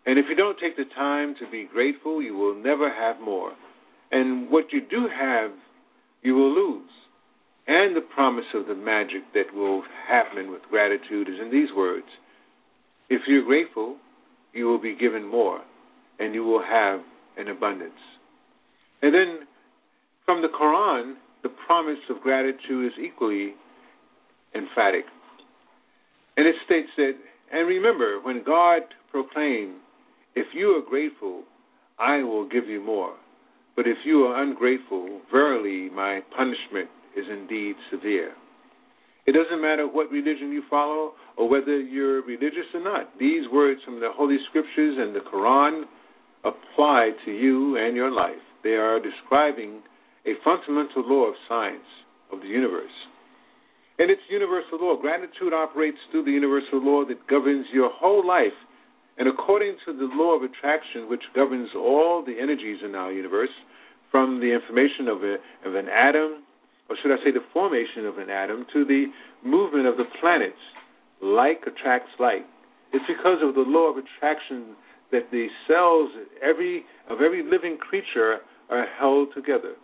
[0.06, 3.52] And if you don't take the time to be grateful, you will never have more.
[4.10, 5.52] And what you do have,
[6.22, 6.90] you will lose.
[7.66, 12.06] And the promise of the magic that will happen with gratitude is in these words
[13.08, 13.96] If you're grateful,
[14.52, 15.60] you will be given more,
[16.18, 17.00] and you will have
[17.36, 17.92] an abundance.
[19.02, 19.46] And then
[20.24, 23.54] from the Quran, the promise of gratitude is equally
[24.54, 25.04] emphatic.
[26.36, 27.12] And it states that,
[27.52, 29.76] and remember, when God proclaimed,
[30.34, 31.44] If you are grateful,
[31.98, 33.14] I will give you more.
[33.76, 38.32] But if you are ungrateful, verily my punishment is indeed severe.
[39.26, 43.18] It doesn't matter what religion you follow or whether you're religious or not.
[43.18, 45.84] These words from the Holy Scriptures and the Quran
[46.44, 48.42] apply to you and your life.
[48.64, 49.82] They are describing
[50.26, 51.86] a fundamental law of science
[52.32, 52.92] of the universe.
[53.98, 54.96] And it's universal law.
[54.96, 58.56] Gratitude operates through the universal law that governs your whole life.
[59.18, 63.52] And according to the law of attraction, which governs all the energies in our universe,
[64.10, 65.36] from the information of, a,
[65.68, 66.42] of an atom
[66.90, 69.06] or should I say the formation of an atom, to the
[69.46, 70.58] movement of the planets.
[71.22, 72.44] Like attracts like.
[72.92, 74.74] It's because of the law of attraction
[75.12, 76.10] that the cells
[76.42, 78.38] every of every living creature
[78.68, 79.74] are held together,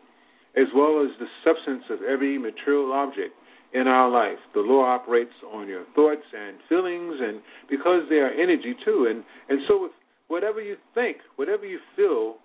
[0.57, 3.35] as well as the substance of every material object
[3.75, 4.39] in our life.
[4.55, 7.41] The law operates on your thoughts and feelings, and
[7.71, 9.91] because they are energy too, and and so
[10.29, 12.37] whatever you think, whatever you feel,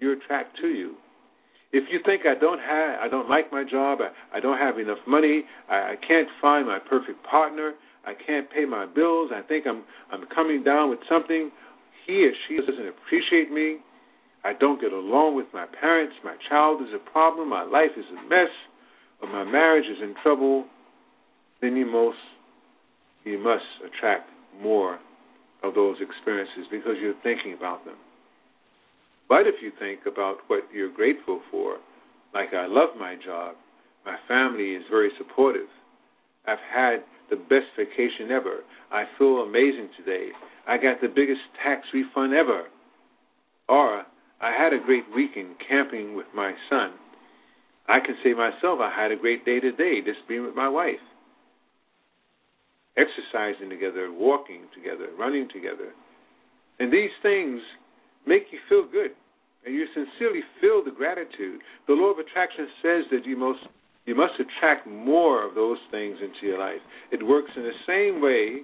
[0.00, 0.96] you attract to you
[1.74, 4.78] if you think I don't have, I don't like my job, I, I don't have
[4.78, 7.72] enough money, I, I can't find my perfect partner,
[8.06, 11.50] I can't pay my bills, I think I'm I'm coming down with something,
[12.06, 13.78] he or she doesn't appreciate me,
[14.44, 18.04] I don't get along with my parents, my child is a problem, my life is
[18.10, 18.54] a mess,
[19.20, 20.66] or my marriage is in trouble,
[21.60, 22.18] then you most
[23.24, 24.28] you must attract
[24.62, 24.98] more
[25.62, 27.96] of those experiences because you're thinking about them.
[29.28, 31.78] But if you think about what you're grateful for,
[32.34, 33.56] like I love my job,
[34.04, 35.68] my family is very supportive.
[36.46, 38.60] I've had the best vacation ever.
[38.92, 40.28] I feel amazing today.
[40.68, 42.64] I got the biggest tax refund ever.
[43.68, 44.04] Or
[44.40, 46.92] I had a great weekend camping with my son.
[47.88, 51.00] I can say myself I had a great day today just being with my wife.
[52.96, 55.92] Exercising together, walking together, running together.
[56.78, 57.60] And these things
[58.26, 59.12] make you feel good,
[59.64, 61.60] and you sincerely feel the gratitude.
[61.86, 63.60] The law of attraction says that you must
[64.06, 66.80] you must attract more of those things into your life.
[67.10, 68.60] It works in the same way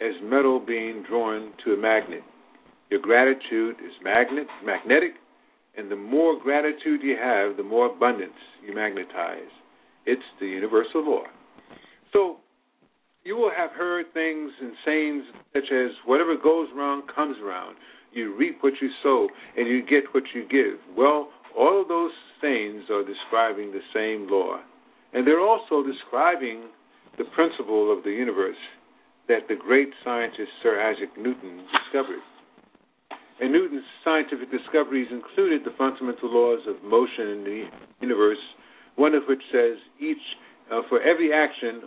[0.00, 2.22] as metal being drawn to a magnet.
[2.90, 5.12] Your gratitude is magnet, magnetic,
[5.76, 8.32] and the more gratitude you have, the more abundance
[8.66, 9.52] you magnetize.
[10.06, 11.22] It's the universal law.
[12.12, 12.38] So,
[13.22, 17.76] you will have heard things and sayings such as whatever goes around comes around.
[18.12, 20.78] You reap what you sow, and you get what you give.
[20.96, 24.60] Well, all of those sayings are describing the same law.
[25.12, 26.64] And they're also describing
[27.18, 28.56] the principle of the universe
[29.28, 32.22] that the great scientist Sir Isaac Newton discovered.
[33.40, 37.64] And Newton's scientific discoveries included the fundamental laws of motion in the
[38.00, 38.38] universe,
[38.96, 40.18] one of which says each,
[40.70, 41.82] uh, for every action,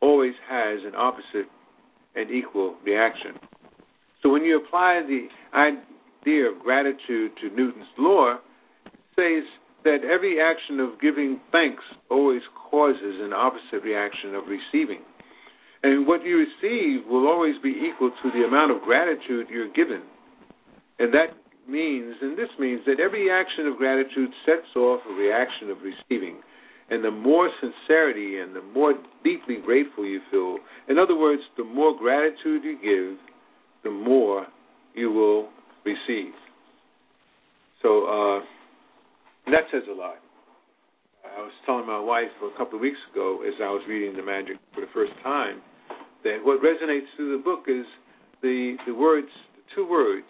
[0.00, 1.48] always has an opposite
[2.14, 3.32] and equal reaction.
[4.22, 8.38] So when you apply the idea of gratitude to Newton's law,
[8.86, 9.44] it says
[9.84, 15.00] that every action of giving thanks always causes an opposite reaction of receiving.
[15.82, 20.02] And what you receive will always be equal to the amount of gratitude you're given.
[20.98, 21.36] And that
[21.68, 26.40] means, and this means, that every action of gratitude sets off a reaction of receiving.
[26.90, 30.58] And the more sincerity and the more deeply grateful you feel,
[30.88, 33.18] in other words, the more gratitude you give,
[33.84, 34.46] the more
[34.94, 35.48] you will
[35.84, 36.32] receive.
[37.82, 38.40] So uh,
[39.50, 40.16] that says a lot.
[41.24, 44.22] I was telling my wife a couple of weeks ago as I was reading the
[44.22, 45.60] Magic for the first time
[46.24, 47.84] that what resonates through the book is
[48.42, 50.26] the the words, the two words,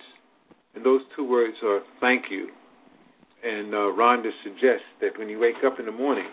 [0.75, 2.49] and those two words are thank you.
[3.45, 6.29] And uh, Rhonda suggests that when you wake up in the morning,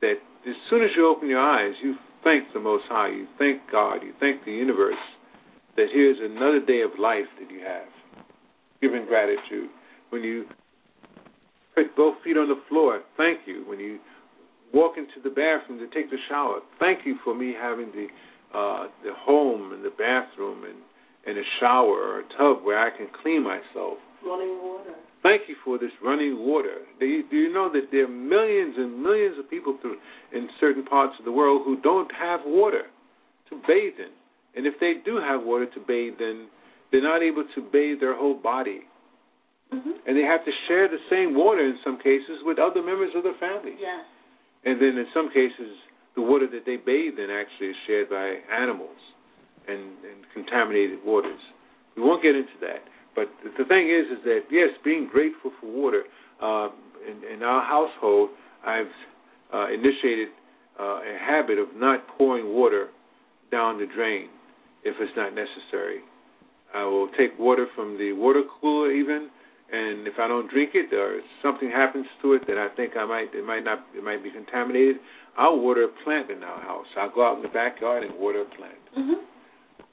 [0.00, 0.16] that
[0.46, 4.02] as soon as you open your eyes, you thank the Most High, you thank God,
[4.02, 4.94] you thank the universe
[5.76, 7.88] that here's another day of life that you have.
[8.80, 9.70] Giving gratitude.
[10.10, 10.46] When you
[11.74, 13.64] put both feet on the floor, thank you.
[13.66, 13.98] When you
[14.72, 18.06] walk into the bathroom to take the shower, thank you for me having the
[18.56, 20.78] uh, the home and the bathroom and
[21.26, 23.98] and a shower or a tub where I can clean myself.
[24.24, 24.94] Running water.
[25.22, 26.86] Thank you for this running water.
[27.00, 29.96] Do you, do you know that there are millions and millions of people through,
[30.32, 32.82] in certain parts of the world who don't have water
[33.50, 34.12] to bathe in?
[34.56, 36.48] And if they do have water to bathe in,
[36.90, 38.80] they're not able to bathe their whole body.
[39.72, 40.08] Mm-hmm.
[40.08, 43.22] And they have to share the same water in some cases with other members of
[43.22, 43.76] their family.
[43.78, 44.08] Yes.
[44.64, 45.76] And then in some cases,
[46.14, 48.96] the water that they bathe in actually is shared by animals
[49.68, 51.40] and, and contaminated waters.
[51.96, 52.80] We won't get into that.
[53.14, 56.04] But the thing is, is that yes, being grateful for water.
[56.40, 56.68] Uh,
[57.04, 58.30] in, in our household,
[58.64, 58.92] I've
[59.52, 60.28] uh, initiated
[60.78, 62.88] uh, a habit of not pouring water
[63.50, 64.28] down the drain
[64.86, 66.00] if it's not necessary.
[66.74, 69.30] I will take water from the water cooler even,
[69.72, 73.04] and if I don't drink it or something happens to it that I think I
[73.04, 74.96] might it might not it might be contaminated,
[75.36, 76.86] I'll water a plant in our house.
[76.96, 78.82] I'll go out in the backyard and water a plant.
[78.96, 79.20] Mm-hmm.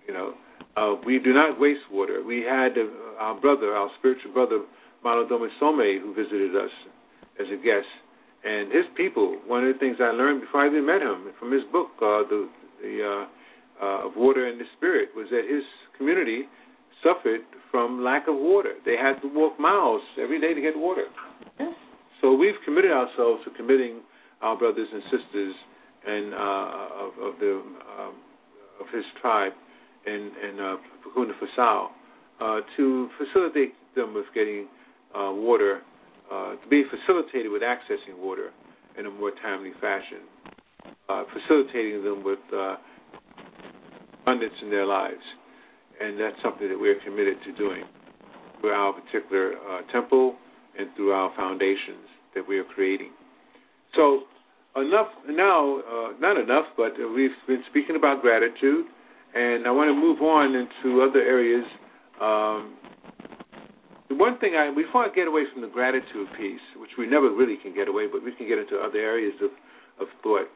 [0.08, 0.34] You know,
[0.78, 2.22] uh, we do not waste water.
[2.26, 4.62] We had uh, our brother, our spiritual brother,
[5.04, 6.72] Malidoma Some, who visited us
[7.40, 7.90] as a guest,
[8.44, 9.38] and his people.
[9.48, 12.28] One of the things I learned before I even met him from his book, uh,
[12.30, 12.50] the
[12.82, 13.26] the uh,
[13.84, 15.64] uh, of water and the spirit was that his
[15.98, 16.44] community
[17.04, 18.76] suffered from lack of water.
[18.86, 21.08] They had to walk miles every day to get water.
[21.60, 21.74] Yes.
[22.22, 24.02] So we've committed ourselves to committing
[24.42, 25.56] our brothers and sisters
[26.08, 27.62] and uh, of, of the
[28.00, 28.16] um,
[28.80, 29.54] of his tribe
[30.06, 31.90] in in uh, Burkina Faso
[32.40, 34.68] uh, to facilitate them with getting
[35.16, 35.82] uh, water,
[36.32, 38.52] uh, to be facilitated with accessing water
[38.98, 40.20] in a more timely fashion,
[41.10, 42.76] uh, facilitating them with uh,
[44.24, 45.24] abundance in their lives.
[46.02, 47.84] And that's something that we're committed to doing
[48.60, 50.36] through our particular uh, temple
[50.80, 53.12] and through our foundations that we are creating.
[53.96, 54.24] So,
[54.76, 58.86] enough now, uh, not enough, but we've been speaking about gratitude,
[59.36, 61.66] and I want to move on into other areas.
[62.20, 62.74] Um,
[64.10, 67.30] the one thing I, before I get away from the gratitude piece, which we never
[67.30, 69.52] really can get away, but we can get into other areas of,
[70.02, 70.48] of thought.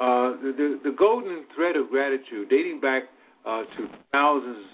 [0.00, 3.04] Uh, the, the, golden thread of gratitude, dating back
[3.46, 4.66] uh, to thousands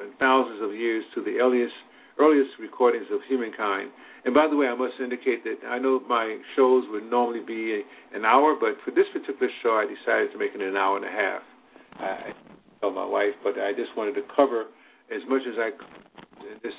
[0.00, 1.72] and thousands of years to the earliest
[2.20, 3.90] earliest recordings of humankind.
[4.24, 7.82] And by the way, I must indicate that I know my shows would normally be
[8.12, 11.06] an hour, but for this particular show, I decided to make it an hour and
[11.06, 11.42] a half.
[11.96, 12.34] I
[12.80, 14.66] told my wife, but I just wanted to cover
[15.14, 16.76] as much as I could in this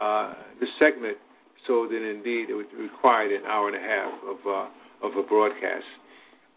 [0.00, 1.16] uh, this segment,
[1.66, 5.26] so that indeed it would require an hour and a half of uh, of a
[5.26, 5.88] broadcast.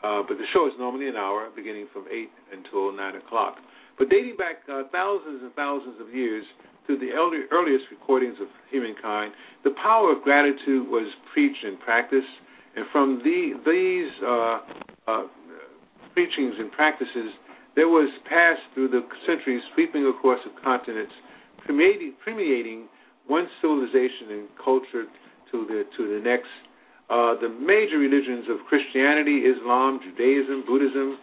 [0.04, 3.56] Uh, but the show is normally an hour, beginning from 8 until 9 o'clock.
[3.98, 6.44] But dating back uh, thousands and thousands of years
[6.88, 9.32] to the earliest recordings of humankind,
[9.64, 12.28] the power of gratitude was preached and practiced,
[12.76, 14.60] And from the, these uh,
[15.08, 15.28] uh,
[16.14, 17.32] preachings and practices,
[17.76, 21.14] there was passed through the centuries, sweeping across the continents,
[21.66, 22.88] permeating,
[23.28, 25.06] one civilization and culture
[25.52, 26.52] to the to the next.
[27.14, 31.20] Uh, the major religions of Christianity, Islam, Judaism, Buddhism,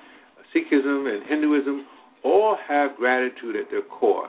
[0.54, 1.84] Sikhism, and Hinduism
[2.22, 4.28] all have gratitude at their core.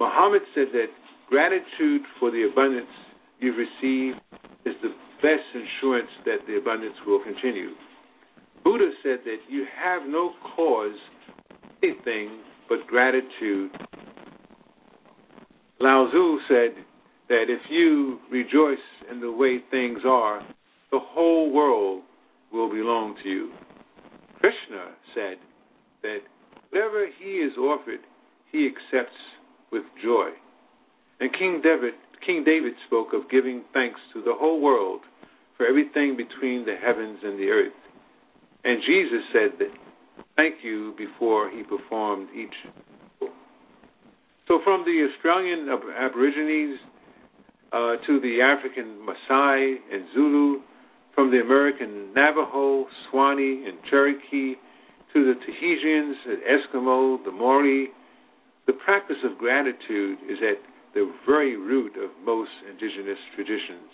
[0.00, 0.86] Muhammad said that
[1.28, 2.90] gratitude for the abundance
[3.38, 4.18] you've received
[4.64, 4.90] is the
[5.22, 7.70] best insurance that the abundance will continue.
[8.64, 10.98] Buddha said that you have no cause
[11.80, 13.70] anything but gratitude.
[15.78, 16.84] Lao Tzu said
[17.28, 18.78] that if you rejoice
[19.08, 20.42] in the way things are,
[20.90, 22.02] the whole world
[22.52, 23.52] will belong to you.
[24.40, 25.36] Krishna said
[26.02, 26.18] that
[26.70, 28.00] whatever he is offered,
[28.50, 29.16] he accepts
[29.70, 30.30] with joy.
[31.20, 35.00] And King David, King David spoke of giving thanks to the whole world
[35.56, 37.72] for everything between the heavens and the earth.
[38.64, 39.72] And Jesus said that
[40.36, 42.54] thank you before he performed each.
[44.46, 46.78] So from the Australian Aborigines
[47.72, 50.60] uh, to the African Maasai and Zulu,
[51.18, 54.54] from the American Navajo, Shawnee, and Cherokee
[55.12, 57.88] to the Tahitians, the Eskimo, the Maori,
[58.68, 60.62] the practice of gratitude is at
[60.94, 63.90] the very root of most indigenous traditions.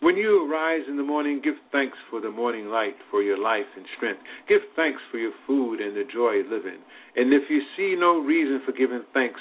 [0.00, 3.70] When you arise in the morning, give thanks for the morning light, for your life
[3.76, 4.18] and strength.
[4.48, 6.82] Give thanks for your food and the joy of living.
[7.14, 9.38] And if you see no reason for giving thanks,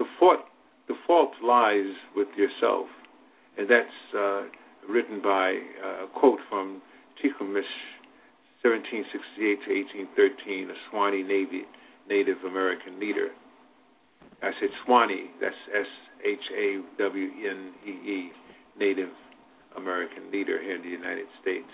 [0.00, 0.40] the fault,
[0.88, 2.86] the fault lies with yourself.
[3.56, 4.42] And that's uh,
[4.88, 6.80] written by uh, a quote from
[7.20, 7.62] Tecumseh,
[8.62, 9.70] 1768 to
[10.16, 11.62] 1813, a Shawnee Navy,
[12.08, 13.28] Native American leader.
[14.42, 15.86] I said Shawnee, that's S
[16.24, 18.32] H A W N E E,
[18.78, 19.10] Native
[19.76, 21.70] American leader here in the United States.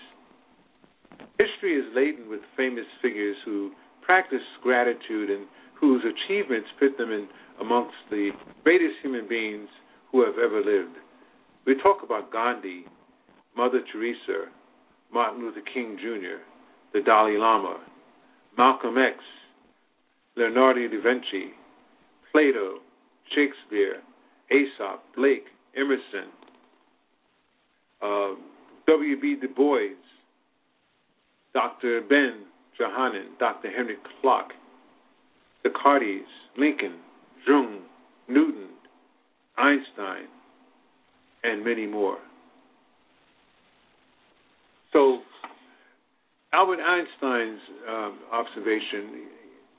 [1.39, 5.47] History is laden with famous figures who practiced gratitude and
[5.79, 7.27] whose achievements put them in
[7.59, 8.31] amongst the
[8.63, 9.69] greatest human beings
[10.11, 10.95] who have ever lived.
[11.65, 12.85] We talk about Gandhi,
[13.55, 14.49] Mother Teresa,
[15.13, 16.41] Martin Luther King Jr.,
[16.93, 17.79] the Dalai Lama,
[18.57, 19.17] Malcolm X,
[20.35, 21.51] Leonardo da Vinci,
[22.31, 22.79] Plato,
[23.33, 24.01] Shakespeare,
[24.51, 25.45] Aesop, Blake,
[25.75, 26.29] Emerson,
[28.01, 28.35] uh,
[28.87, 29.37] W.B.
[29.41, 29.95] Du Bois,
[31.53, 32.01] Dr.
[32.01, 32.45] Ben
[32.79, 33.71] Jochannan, Dr.
[33.71, 34.53] Henrik Clarke,
[35.63, 36.27] the Descartes,
[36.57, 36.95] Lincoln,
[37.47, 37.79] Jung,
[38.27, 38.69] Newton,
[39.57, 40.27] Einstein,
[41.43, 42.17] and many more.
[44.95, 45.19] So,
[46.53, 49.27] Albert Einstein's um, observation,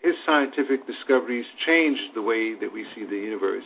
[0.02, 3.64] his scientific discoveries changed the way that we see the universe.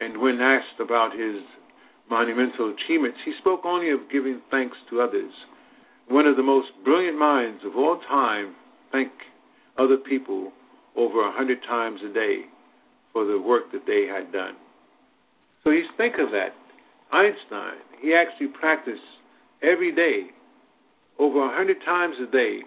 [0.00, 1.36] And when asked about his
[2.10, 5.30] monumental achievements, he spoke only of giving thanks to others.
[6.08, 8.56] One of the most brilliant minds of all time
[8.90, 9.12] thank
[9.78, 10.50] other people
[10.96, 12.40] over a hundred times a day
[13.12, 14.56] for the work that they had done.
[15.62, 16.58] So you think of that.
[17.12, 18.98] Einstein, he actually practiced
[19.62, 20.34] every day,
[21.18, 22.60] over a hundred times a day,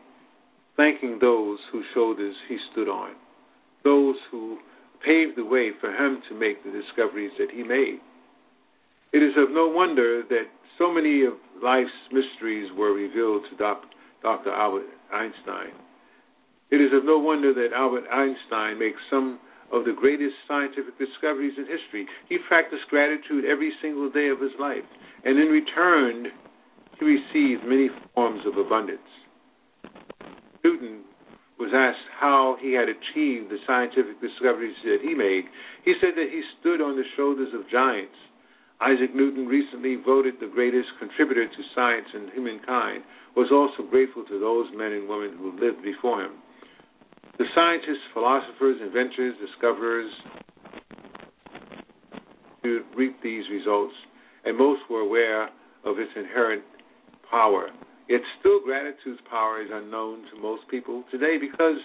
[0.77, 3.11] thanking those whose shoulders he stood on,
[3.83, 4.57] those who
[5.05, 7.99] paved the way for him to make the discoveries that he made.
[9.13, 10.47] It is of no wonder that
[10.77, 14.51] so many of life's mysteries were revealed to Dr.
[14.51, 15.73] Albert Einstein.
[16.71, 19.39] It is of no wonder that Albert Einstein makes some
[19.71, 22.07] of the greatest scientific discoveries in history.
[22.27, 24.85] He practiced gratitude every single day of his life,
[25.25, 26.27] and in return,
[26.99, 28.99] he received many forms of abundance.
[30.63, 31.01] Newton
[31.59, 35.45] was asked how he had achieved the scientific discoveries that he made.
[35.83, 38.15] He said that he stood on the shoulders of giants
[38.81, 43.03] Isaac Newton, recently voted the greatest contributor to science and humankind,
[43.35, 46.31] was also grateful to those men and women who lived before him.
[47.37, 50.11] The scientists, philosophers, inventors, discoverers
[52.63, 53.93] who reap these results,
[54.45, 55.49] and most were aware
[55.83, 56.63] of its inherent
[57.29, 57.69] power.
[58.09, 61.77] Yet still, gratitude's power is unknown to most people today because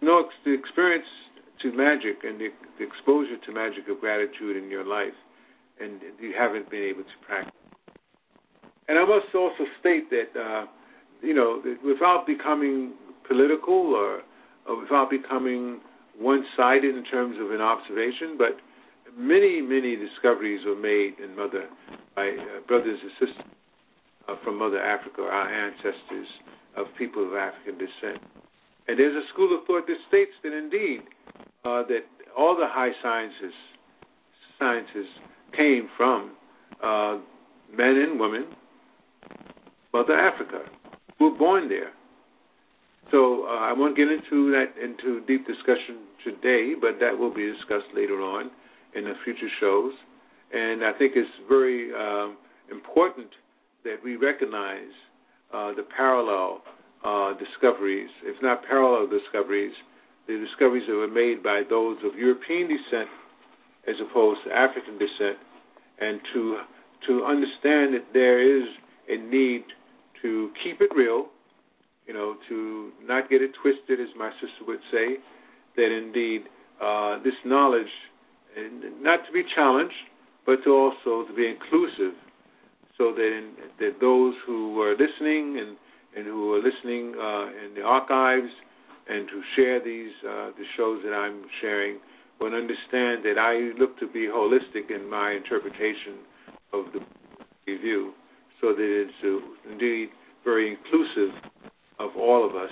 [0.00, 1.06] no the experience
[1.62, 2.48] to magic and the,
[2.78, 5.14] the exposure to magic of gratitude in your life
[5.80, 7.54] and you haven't been able to practice.
[8.88, 10.66] And I must also state that, uh,
[11.22, 12.94] you know, without becoming
[13.28, 14.22] political or,
[14.68, 15.80] or without becoming
[16.18, 18.58] one-sided in terms of an observation, but
[19.16, 21.68] many, many discoveries were made in Mother
[22.16, 23.46] by uh, brothers and sisters
[24.28, 26.26] uh, from Mother Africa, our ancestors
[26.76, 28.22] of people of African descent.
[28.88, 31.00] And there's a school of thought that states that indeed
[31.64, 32.04] uh, that
[32.36, 33.54] all the high sciences,
[34.58, 35.06] sciences
[35.56, 36.32] came from
[36.82, 37.18] uh,
[37.76, 38.46] men and women
[39.92, 40.62] Mother Africa,
[41.18, 41.92] who were born there.
[43.10, 47.52] So uh, I won't get into that into deep discussion today, but that will be
[47.52, 48.50] discussed later on
[48.94, 49.92] in the future shows.
[50.52, 52.36] And I think it's very um,
[52.70, 53.28] important
[53.84, 54.92] that we recognize
[55.52, 56.62] uh, the parallel
[57.04, 59.72] uh, discoveries, if not parallel discoveries,
[60.26, 63.08] the discoveries that were made by those of European descent
[63.88, 65.38] as opposed to African descent,
[66.00, 66.58] and to
[67.08, 68.68] to understand that there is
[69.08, 69.64] a need
[70.22, 71.26] to keep it real,
[72.06, 75.16] you know, to not get it twisted, as my sister would say,
[75.76, 76.42] that indeed
[76.80, 77.90] uh, this knowledge,
[79.00, 79.94] not to be challenged,
[80.46, 82.14] but to also to be inclusive,
[82.98, 85.76] so that in, that those who are listening and
[86.14, 88.52] and who are listening uh, in the archives
[89.08, 91.98] and who share these uh, the shows that I'm sharing
[92.40, 96.20] will understand that I look to be holistic in my interpretation
[96.72, 97.00] of the
[97.66, 98.12] review,
[98.60, 100.08] so that it's uh, indeed
[100.44, 101.34] very inclusive
[101.98, 102.70] of all of us,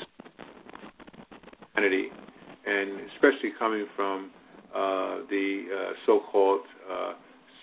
[1.74, 2.08] humanity,
[2.66, 4.30] and especially coming from
[4.74, 6.60] uh, the uh, so-called
[6.90, 7.12] uh,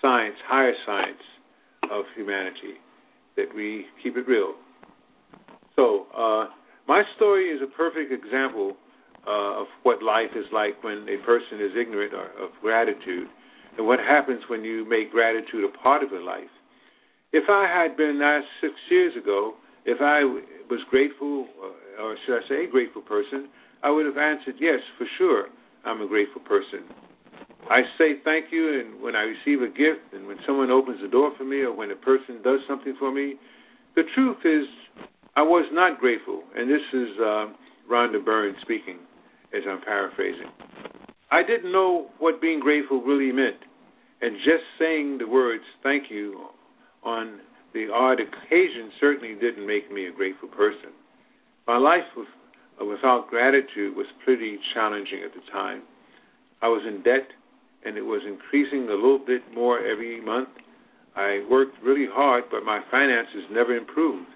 [0.00, 1.22] science, higher science
[1.90, 2.78] of humanity,
[3.36, 4.54] that we keep it real.
[5.76, 6.46] So, uh,
[6.86, 8.76] my story is a perfect example
[9.26, 13.28] uh, of what life is like when a person is ignorant of gratitude
[13.76, 16.50] and what happens when you make gratitude a part of your life.
[17.32, 19.54] If I had been asked six years ago
[19.84, 20.24] if I
[20.68, 23.48] was grateful, uh, or should I say a grateful person,
[23.82, 25.46] I would have answered yes, for sure,
[25.84, 26.84] I'm a grateful person.
[27.70, 31.08] I say thank you, and when I receive a gift, and when someone opens the
[31.08, 33.34] door for me, or when a person does something for me,
[33.94, 34.66] the truth is,
[35.36, 36.42] I was not grateful.
[36.56, 37.46] And this is uh,
[37.90, 38.98] Rhonda Byrne speaking,
[39.54, 40.50] as I'm paraphrasing.
[41.30, 43.60] I didn't know what being grateful really meant,
[44.22, 46.46] and just saying the words "thank you"
[47.04, 47.40] on
[47.74, 50.90] the odd occasion certainly didn't make me a grateful person.
[51.66, 52.28] My life with,
[52.80, 55.82] uh, without gratitude was pretty challenging at the time.
[56.62, 57.28] I was in debt
[57.84, 60.48] and it was increasing a little bit more every month.
[61.16, 64.28] I worked really hard, but my finances never improved.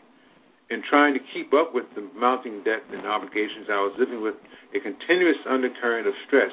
[0.70, 4.34] In trying to keep up with the mounting debt and obligations, I was living with
[4.74, 6.52] a continuous undercurrent of stress.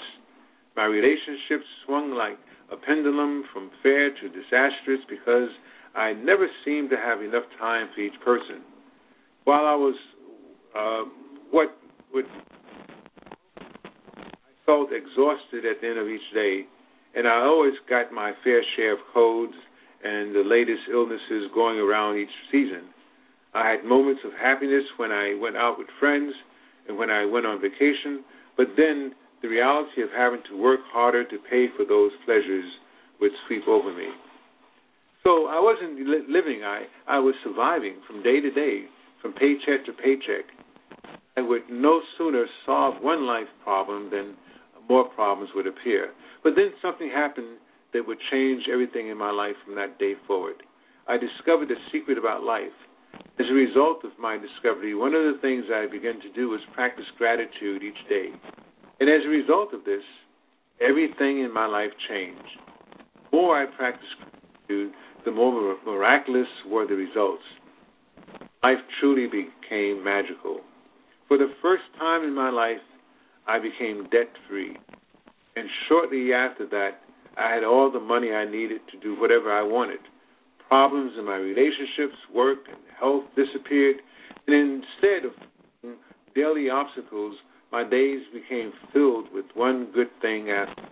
[0.76, 2.38] My relationships swung like
[2.72, 5.50] a pendulum from fair to disastrous because
[5.96, 8.62] I never seemed to have enough time for each person.
[9.46, 9.96] While I was
[10.76, 11.04] uh,
[11.52, 11.76] what
[12.14, 12.26] would
[13.58, 16.68] I felt exhausted at the end of each day,
[17.16, 19.54] and I always got my fair share of colds
[20.04, 22.90] and the latest illnesses going around each season.
[23.54, 26.34] I had moments of happiness when I went out with friends
[26.88, 28.24] and when I went on vacation,
[28.56, 32.66] but then the reality of having to work harder to pay for those pleasures
[33.20, 34.08] would sweep over me.
[35.24, 38.86] So I wasn't li- living, I, I was surviving from day to day,
[39.22, 40.46] from paycheck to paycheck.
[41.36, 44.36] I would no sooner solve one life problem than
[44.90, 46.12] more problems would appear.
[46.44, 47.58] But then something happened
[47.94, 50.64] that would change everything in my life from that day forward.
[51.08, 52.76] I discovered a secret about life.
[53.40, 56.60] As a result of my discovery, one of the things I began to do was
[56.74, 58.30] practice gratitude each day.
[59.00, 60.04] And as a result of this,
[60.82, 62.60] everything in my life changed.
[63.32, 64.94] The more I practiced gratitude,
[65.26, 67.44] the more miraculous were the results.
[68.64, 70.60] Life truly became magical.
[71.28, 72.82] For the first time in my life,
[73.50, 74.78] I became debt free.
[75.56, 77.02] And shortly after that,
[77.36, 80.00] I had all the money I needed to do whatever I wanted.
[80.68, 83.96] Problems in my relationships, work, and health disappeared.
[84.46, 85.96] And instead of
[86.36, 87.38] daily obstacles,
[87.72, 90.84] my days became filled with one good thing after.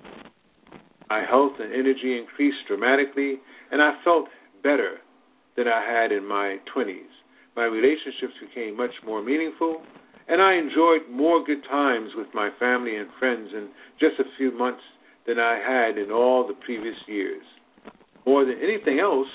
[1.11, 3.35] My health and energy increased dramatically,
[3.71, 4.25] and I felt
[4.63, 4.97] better
[5.55, 7.13] than I had in my 20s.
[7.55, 9.84] My relationships became much more meaningful,
[10.27, 14.51] and I enjoyed more good times with my family and friends in just a few
[14.51, 14.81] months
[15.25, 17.43] than I had in all the previous years.
[18.25, 19.27] More than anything else,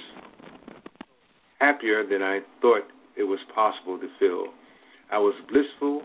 [1.60, 2.82] happier than I thought
[3.16, 4.46] it was possible to feel.
[5.10, 6.02] I was blissful,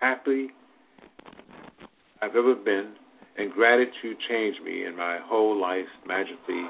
[0.00, 0.48] happy
[2.22, 2.94] I've ever been,
[3.36, 6.64] and gratitude changed me and my whole life magically.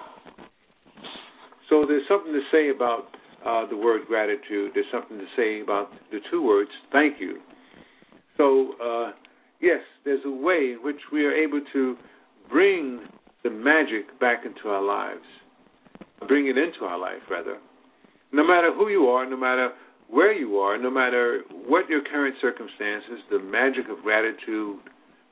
[1.70, 3.06] So there's something to say about
[3.44, 4.72] uh, the word gratitude.
[4.74, 7.38] There's something to say about the two words thank you.
[8.36, 9.12] So uh,
[9.60, 11.96] yes, there's a way in which we are able to
[12.50, 13.00] bring
[13.42, 15.24] the magic back into our lives,
[16.28, 17.58] bring it into our life rather.
[18.32, 19.70] No matter who you are, no matter
[20.08, 24.78] where you are, no matter what your current circumstances, the magic of gratitude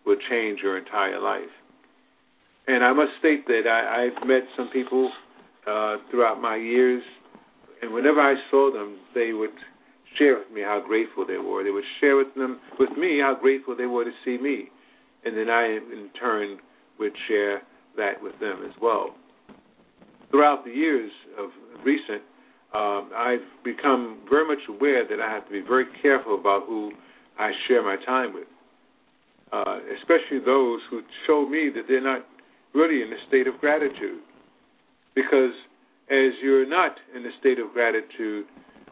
[0.07, 1.51] will change your entire life.
[2.67, 5.11] And I must state that I, I've met some people
[5.67, 7.03] uh, throughout my years
[7.83, 9.51] And whenever I saw them, they would
[10.19, 11.65] share with me how grateful they were.
[11.65, 14.69] They would share with them with me how grateful they were to see me,
[15.25, 16.59] and then I in turn
[16.99, 17.63] would share
[17.97, 19.15] that with them as well.
[20.31, 21.51] Throughout the years of
[21.85, 22.23] recent,
[22.75, 26.91] um, I've become very much aware that I have to be very careful about who
[27.39, 28.49] I share my time with,
[29.53, 32.27] uh, especially those who show me that they're not
[32.75, 34.21] really in a state of gratitude.
[35.15, 35.53] Because
[36.11, 38.47] as you're not in a state of gratitude,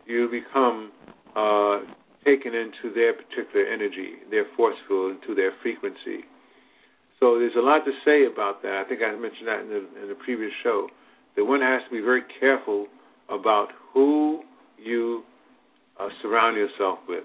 [0.07, 0.93] you become
[1.37, 1.81] uh,
[2.24, 6.24] taken into their particular energy, their force field, into their frequency.
[7.20, 8.83] So there's a lot to say about that.
[8.85, 10.89] I think I mentioned that in the, in the previous show.
[11.37, 12.87] That one has to be very careful
[13.31, 14.43] about who
[14.77, 15.23] you
[15.99, 17.24] uh, surround yourself with,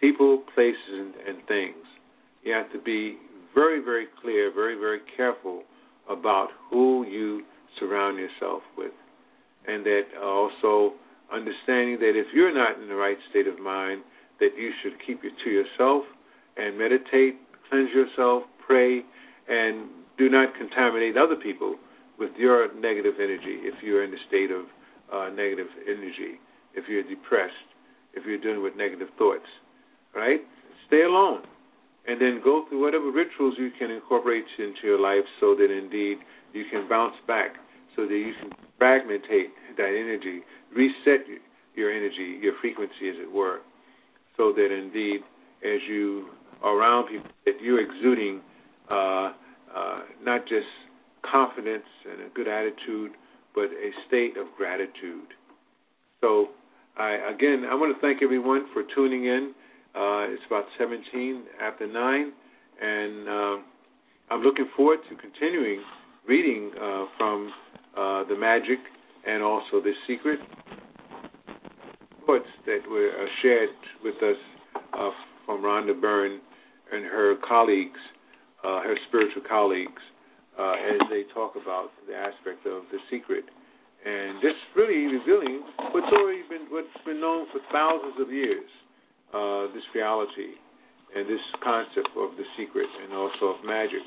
[0.00, 1.84] people, places, and, and things.
[2.42, 3.18] You have to be
[3.54, 5.62] very, very clear, very, very careful
[6.08, 7.42] about who you
[7.78, 8.92] surround yourself with,
[9.66, 10.94] and that also
[11.32, 14.02] understanding that if you're not in the right state of mind,
[14.40, 16.04] that you should keep it to yourself
[16.56, 17.36] and meditate,
[17.68, 19.02] cleanse yourself, pray,
[19.48, 19.88] and
[20.18, 21.76] do not contaminate other people
[22.18, 24.64] with your negative energy if you're in a state of
[25.12, 26.40] uh, negative energy,
[26.74, 27.54] if you're depressed,
[28.14, 29.46] if you're dealing with negative thoughts.
[30.14, 30.40] Right?
[30.86, 31.42] Stay alone.
[32.08, 36.18] And then go through whatever rituals you can incorporate into your life so that indeed
[36.52, 37.56] you can bounce back,
[37.96, 38.50] so that you can
[38.80, 40.40] fragmentate that energy,
[40.74, 41.26] reset
[41.74, 43.60] your energy, your frequency, as it were,
[44.36, 45.20] so that indeed,
[45.64, 46.28] as you
[46.62, 48.40] are around people, that you're exuding
[48.90, 49.32] uh,
[49.74, 50.66] uh, not just
[51.30, 53.12] confidence and a good attitude,
[53.54, 55.32] but a state of gratitude.
[56.20, 56.48] So,
[56.96, 59.52] I, again, I want to thank everyone for tuning in.
[59.94, 62.32] Uh, it's about 17 after 9,
[62.82, 63.56] and uh,
[64.30, 65.80] I'm looking forward to continuing
[66.28, 67.50] reading uh, from
[67.96, 68.78] uh, The Magic
[69.26, 70.40] and also The Secret.
[72.20, 73.70] Reports that were uh, shared
[74.02, 74.36] with us
[74.92, 75.10] uh,
[75.44, 76.40] from Rhonda Byrne
[76.92, 78.00] and her colleagues,
[78.62, 80.02] her spiritual colleagues,
[80.58, 83.44] uh, as they talk about the aspect of the secret,
[84.04, 85.62] and just really revealing
[85.92, 88.68] what's already been what's been known for thousands of years.
[89.34, 90.56] Uh, this reality
[91.14, 94.00] and this concept of the secret and also of magic.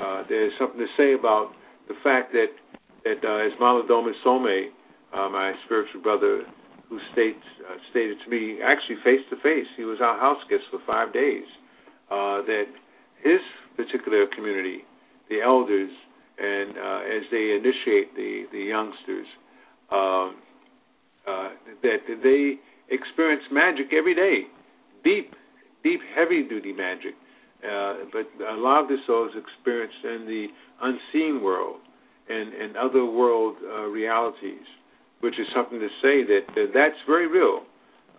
[0.00, 1.50] Uh, there's something to say about
[1.88, 2.54] the fact that
[3.06, 4.46] that uh, as Malidoma Some,
[5.14, 6.42] uh, my spiritual brother,
[6.88, 10.62] who states uh, stated to me actually face to face, he was our house guest
[10.70, 11.46] for five days,
[12.10, 12.66] uh, that
[13.22, 13.38] his
[13.76, 14.82] particular community
[15.28, 15.90] the elders
[16.38, 19.26] and uh, as they initiate the the youngsters,
[19.90, 20.36] um,
[21.26, 21.50] uh,
[21.82, 22.58] that they
[22.90, 24.46] experience magic every day,
[25.02, 25.34] deep,
[25.82, 27.14] deep, heavy duty magic.
[27.64, 30.46] Uh, but a lot of this is experienced in the
[30.82, 31.80] unseen world
[32.28, 34.66] and, and other world uh, realities,
[35.20, 37.62] which is something to say that, that that's very real.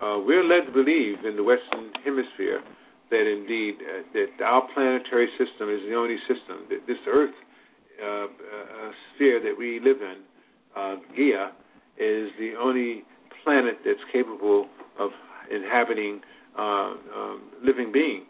[0.02, 2.62] Uh, we're led to believe in the Western Hemisphere
[3.10, 7.34] that indeed uh, that our planetary system is the only system that this Earth
[8.02, 8.28] uh, uh,
[9.16, 10.18] sphere that we live in,
[10.76, 11.50] uh, Gaia,
[11.98, 13.04] is the only
[13.44, 14.68] planet that's capable
[15.00, 15.10] of
[15.50, 16.22] inhabiting
[16.58, 18.26] uh, um, living beings.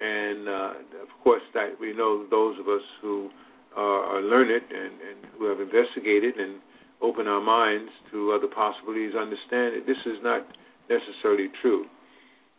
[0.00, 0.72] And uh,
[1.02, 3.30] of course, that we know those of us who
[3.76, 6.60] are, are learned and, and who have investigated and
[7.02, 10.46] open our minds to other possibilities understand that this is not
[10.88, 11.86] necessarily true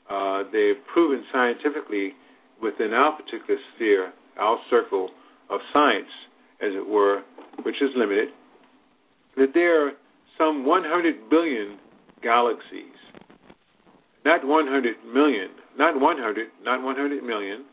[0.09, 2.13] uh, they've proven scientifically
[2.61, 5.09] within our particular sphere, our circle
[5.49, 6.09] of science,
[6.61, 7.21] as it were,
[7.63, 8.29] which is limited,
[9.35, 9.91] that there are
[10.37, 11.77] some 100 billion
[12.21, 12.95] galaxies.
[14.23, 17.65] Not 100 million, not 100, not 100 million,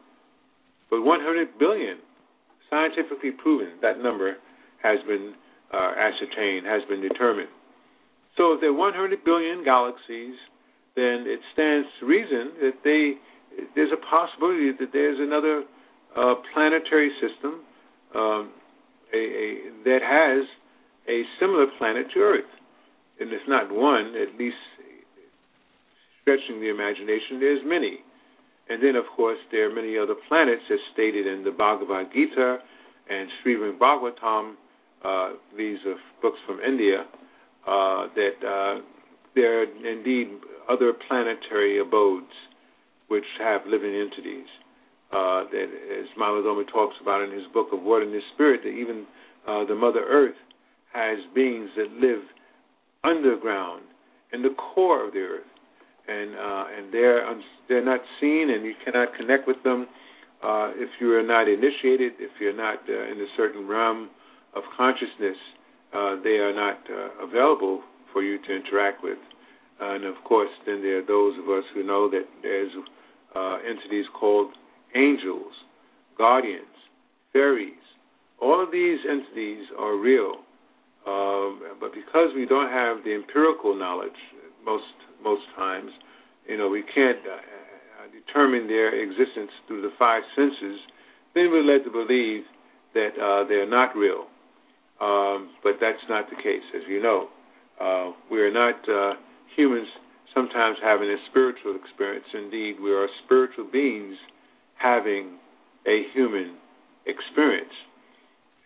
[0.91, 1.99] but 100 billion.
[2.73, 4.41] Scientifically proven that number
[4.83, 5.35] has been
[5.75, 7.53] uh, ascertained, has been determined.
[8.39, 10.41] So if there are 100 billion galaxies,
[10.97, 13.21] then it stands to reason that they
[13.77, 15.65] there's a possibility that there's another
[16.17, 17.61] uh, planetary system
[18.15, 18.53] um,
[19.13, 19.55] a, a,
[19.85, 20.49] that has
[21.09, 22.49] a similar planet to Earth,
[23.21, 24.57] and if not one, at least
[26.23, 27.99] stretching the imagination, there's many.
[28.69, 32.59] And then, of course, there are many other planets, as stated in the Bhagavad Gita
[33.11, 34.55] and Srimad Bhagavatam.
[35.05, 37.05] Uh, these are books from India
[37.67, 38.81] uh, that uh,
[39.35, 40.29] there are indeed
[40.71, 42.33] other planetary abodes
[43.09, 44.47] which have living entities.
[45.13, 45.67] Uh, that,
[46.01, 49.05] as Malidoma talks about in his book of Word and His Spirit, that even
[49.47, 50.37] uh, the Mother Earth
[50.95, 52.23] has beings that live
[53.05, 53.83] underground
[54.33, 55.52] in the core of the earth,
[56.09, 57.23] and uh, and they're
[57.69, 59.87] they're not seen, and you cannot connect with them
[60.43, 64.11] uh, if you are not initiated, if you're not uh, in a certain realm
[64.55, 65.37] of consciousness.
[65.93, 69.19] Uh, they are not uh, available for you to interact with.
[69.81, 72.71] And of course, then there are those of us who know that there's
[73.35, 74.53] uh, entities called
[74.95, 75.53] angels,
[76.17, 76.67] guardians,
[77.33, 77.75] fairies.
[78.41, 80.43] All of these entities are real,
[81.07, 84.19] um, but because we don't have the empirical knowledge
[84.65, 84.85] most
[85.23, 85.91] most times,
[86.49, 90.81] you know, we can't uh, determine their existence through the five senses.
[91.35, 92.45] Then we're led to believe
[92.95, 94.27] that uh, they're not real.
[95.01, 97.29] Um, but that's not the case, as you know.
[97.81, 99.15] Uh, we are not uh,
[99.57, 99.89] humans
[100.35, 102.27] sometimes having a spiritual experience.
[102.33, 104.17] Indeed, we are spiritual beings
[104.79, 105.39] having
[105.87, 106.57] a human
[107.07, 107.73] experience.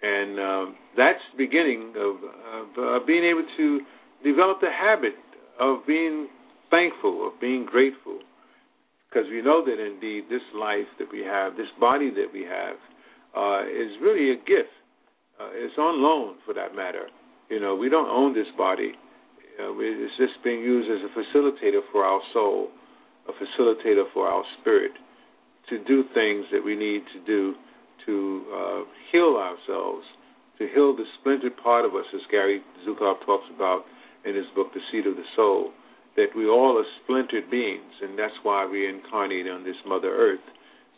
[0.03, 2.17] And um, that's the beginning of,
[2.53, 3.81] of uh, being able to
[4.23, 5.15] develop the habit
[5.59, 6.29] of being
[6.71, 8.19] thankful, of being grateful.
[9.09, 12.77] Because we know that indeed this life that we have, this body that we have,
[13.37, 14.73] uh, is really a gift.
[15.41, 17.09] Uh, it's on loan, for that matter.
[17.49, 18.93] You know, we don't own this body.
[19.61, 22.69] Uh, it's just being used as a facilitator for our soul,
[23.29, 24.93] a facilitator for our spirit,
[25.69, 27.55] to do things that we need to do
[28.07, 28.81] to uh,
[29.13, 30.07] heal ourselves,
[30.59, 33.83] to heal the splintered part of us, as Gary Zukav talks about
[34.25, 35.73] in his book, The Seat of the Soul,
[36.17, 40.41] that we all are splintered beings, and that's why we incarnate on this Mother Earth,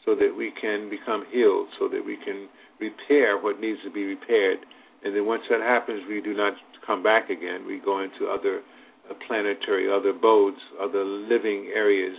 [0.04, 2.48] so that we can become healed, so that we can
[2.80, 4.58] repair what needs to be repaired.
[5.04, 6.54] And then once that happens, we do not
[6.86, 7.66] come back again.
[7.66, 8.62] We go into other
[9.10, 12.16] uh, planetary, other abodes, other living areas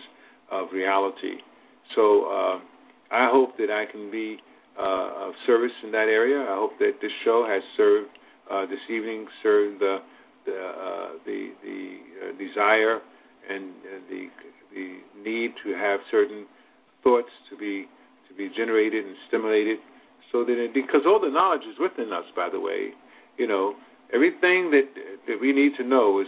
[0.52, 1.38] of reality.
[1.96, 2.60] So uh,
[3.12, 4.38] I hope that I can be
[4.78, 6.42] uh, of service in that area.
[6.42, 8.10] I hope that this show has served
[8.52, 9.98] uh, this evening, served the
[10.50, 13.00] the uh, the, the uh, desire
[13.50, 13.74] and
[14.10, 14.28] the
[14.74, 16.46] the need to have certain
[17.04, 17.86] thoughts to be
[18.28, 19.78] to be generated and stimulated
[20.32, 22.90] so that it, because all the knowledge is within us, by the way,
[23.38, 23.74] you know,
[24.14, 24.86] everything that
[25.28, 26.28] that we need to know is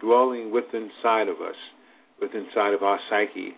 [0.00, 1.56] dwelling within inside of us,
[2.20, 3.54] within inside of our psyche,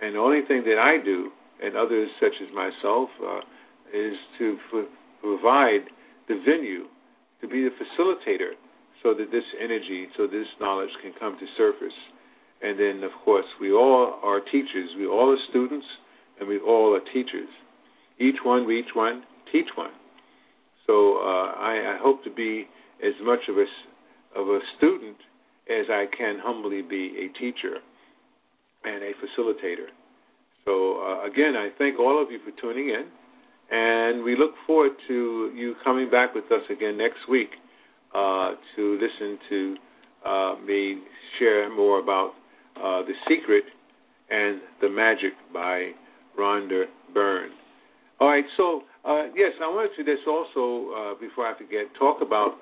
[0.00, 1.30] and the only thing that I do
[1.62, 3.38] and others such as myself uh,
[3.94, 4.86] is to f-
[5.20, 5.86] provide
[6.28, 6.86] the venue,
[7.40, 8.52] to be the facilitator,
[9.02, 11.96] so that this energy, so this knowledge can come to surface.
[12.62, 14.90] And then, of course, we all are teachers.
[14.96, 15.86] We all are students,
[16.38, 17.48] and we all are teachers.
[18.20, 19.90] Each one, we each one, teach one.
[20.86, 22.66] So uh, I, I hope to be
[23.04, 23.66] as much of a
[24.38, 25.16] of a student
[25.68, 27.76] as I can humbly be a teacher
[28.84, 29.90] and a facilitator.
[30.64, 33.06] So uh, again, I thank all of you for tuning in,
[33.70, 37.50] and we look forward to you coming back with us again next week
[38.14, 39.76] uh, to listen to
[40.26, 40.98] uh, me
[41.38, 42.32] share more about
[42.76, 43.64] uh, the secret
[44.30, 45.90] and the magic by
[46.38, 46.84] Rhonda
[47.14, 47.50] Byrne.
[48.20, 52.22] All right, so uh, yes, I wanted to just also, uh, before I forget, talk
[52.22, 52.60] about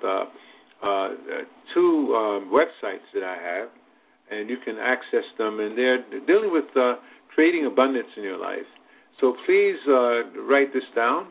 [1.73, 3.69] two um, websites that I have,
[4.31, 6.65] and you can access them, and they're dealing with
[7.35, 8.67] creating abundance in your life.
[9.19, 9.77] So please
[10.49, 11.27] write this down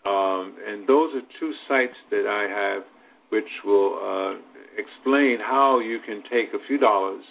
[0.05, 2.83] Um, and those are two sites that I have
[3.29, 4.35] which will uh,
[4.77, 7.23] explain how you can take a few dollars,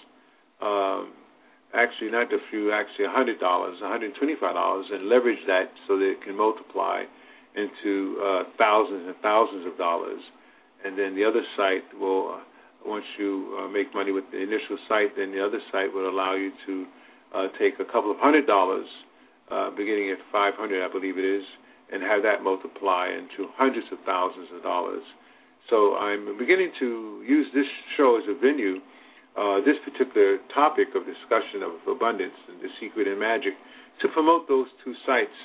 [0.60, 1.12] um,
[1.76, 4.12] actually not a few, actually a hundred dollars, $125,
[4.92, 7.04] and leverage that so that it can multiply
[7.54, 10.20] into uh, thousands and thousands of dollars.
[10.84, 12.40] And then the other site will, uh,
[12.84, 16.34] once you uh, make money with the initial site, then the other site will allow
[16.34, 16.86] you to
[17.34, 18.86] uh, take a couple of hundred dollars,
[19.50, 21.44] uh, beginning at 500, I believe it is,
[21.92, 25.02] and have that multiply into hundreds of thousands of dollars.
[25.70, 27.66] So I'm beginning to use this
[27.96, 28.78] show as a venue,
[29.36, 33.52] uh, this particular topic of discussion of abundance and the secret and magic,
[34.00, 35.36] to promote those two sites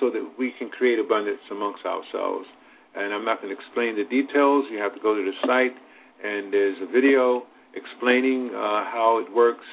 [0.00, 2.46] so that we can create abundance amongst ourselves.
[2.94, 4.64] And I'm not going to explain the details.
[4.70, 5.74] You have to go to the site,
[6.22, 7.42] and there's a video
[7.74, 9.64] explaining uh, how it works,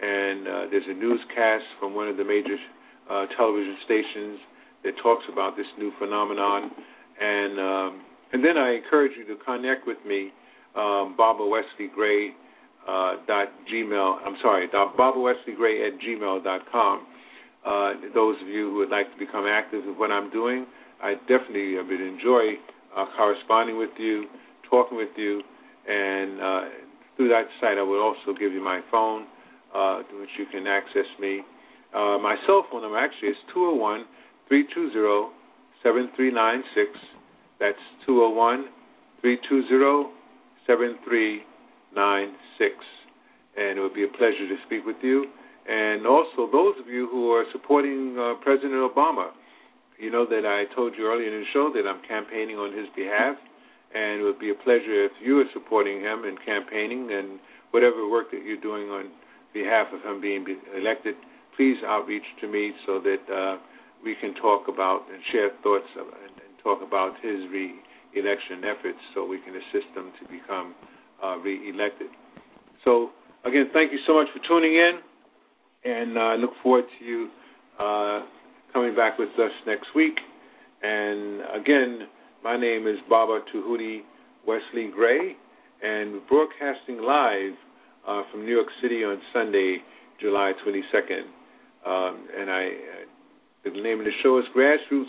[0.00, 2.56] and uh, there's a newscast from one of the major
[3.10, 4.38] uh, television stations
[4.84, 6.70] that talks about this new phenomenon.
[7.20, 10.32] And um, and then I encourage you to connect with me,
[10.74, 12.32] um, Baba Wesley Gray
[12.88, 14.18] uh, dot gmail.
[14.24, 17.06] I'm sorry, dot Baba Wesley Gray at gmail dot com.
[17.64, 20.66] Uh, those of you who would like to become active in what I'm doing,
[21.02, 22.54] I definitely would enjoy
[22.96, 24.26] uh, corresponding with you,
[24.68, 25.42] talking with you,
[25.88, 26.60] and uh,
[27.16, 29.26] through that site I will also give you my phone,
[29.74, 31.42] uh, which you can access me
[31.92, 34.04] Uh, my cell phone number actually is 201
[34.48, 35.28] 320
[35.84, 36.88] 7396.
[37.60, 37.76] That's
[38.06, 38.64] 201
[39.20, 40.08] 320
[40.66, 41.51] 7396.
[43.56, 45.26] And it would be a pleasure to speak with you.
[45.68, 49.30] And also, those of you who are supporting uh, President Obama,
[49.98, 52.88] you know that I told you earlier in the show that I'm campaigning on his
[52.96, 53.36] behalf.
[53.94, 57.38] And it would be a pleasure if you are supporting him in campaigning and
[57.70, 59.12] whatever work that you're doing on
[59.52, 60.44] behalf of him being
[60.74, 61.14] elected,
[61.56, 63.58] please outreach to me so that uh,
[64.02, 69.26] we can talk about and share thoughts and, and, talk about his re-election efforts so
[69.26, 70.76] we can assist him to become
[71.22, 72.08] uh, re-elected.
[72.84, 73.10] So,
[73.44, 74.98] again, thank you so much for tuning in,
[75.84, 77.28] and I uh, look forward to you
[77.78, 78.22] uh,
[78.72, 80.18] coming back with us next week.
[80.82, 82.08] And again,
[82.42, 84.00] my name is Baba Tahuti
[84.46, 85.36] Wesley Gray,
[85.82, 87.54] and broadcasting live
[88.06, 89.78] uh, from New York City on Sunday,
[90.20, 91.22] July 22nd.
[91.86, 95.04] Um, and I, uh, the name of the show is Grassroots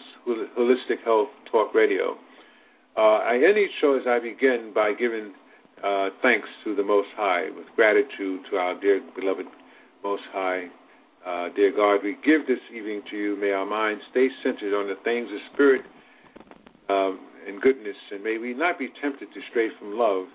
[0.57, 2.17] Holistic Health Talk Radio.
[2.95, 5.33] Uh, I end each show as I begin by giving
[5.83, 9.45] uh, thanks to the Most High, with gratitude to our dear beloved
[10.03, 10.67] Most High.
[11.25, 13.35] Uh, dear God, we give this evening to you.
[13.39, 15.81] May our minds stay centered on the things of spirit
[16.89, 20.25] um, and goodness, and may we not be tempted to stray from love.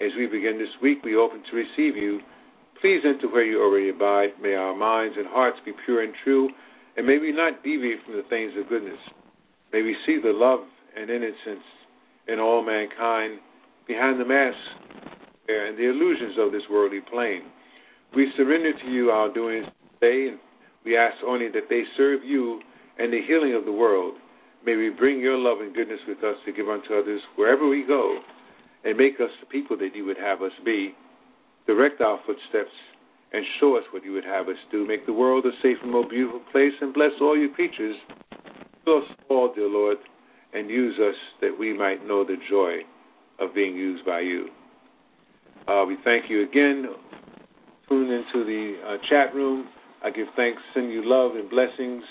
[0.00, 2.20] As we begin this week, we open to receive you.
[2.80, 4.40] Please enter where you already abide.
[4.40, 6.48] May our minds and hearts be pure and true,
[6.96, 8.98] and may we not deviate from the things of goodness.
[9.72, 10.60] May we see the love
[10.96, 11.64] and innocence
[12.28, 13.40] in all mankind
[13.86, 14.58] behind the mask
[15.48, 17.42] and the illusions of this worldly plane.
[18.14, 20.38] We surrender to you our doings today, and
[20.84, 22.60] we ask only that they serve you
[22.98, 24.14] and the healing of the world.
[24.64, 27.84] May we bring your love and goodness with us to give unto others wherever we
[27.86, 28.18] go,
[28.84, 30.94] and make us the people that you would have us be.
[31.66, 32.74] Direct our footsteps
[33.32, 34.86] and show us what you would have us do.
[34.86, 37.96] Make the world a safe and more beautiful place, and bless all your creatures.
[38.84, 39.98] Fill us all, dear Lord,
[40.54, 42.82] and use us that we might know the joy
[43.38, 44.48] of being used by you.
[45.68, 46.86] Uh, we thank you again.
[47.88, 49.68] Tune into the uh, chat room.
[50.02, 52.02] I give thanks, send you love and blessings.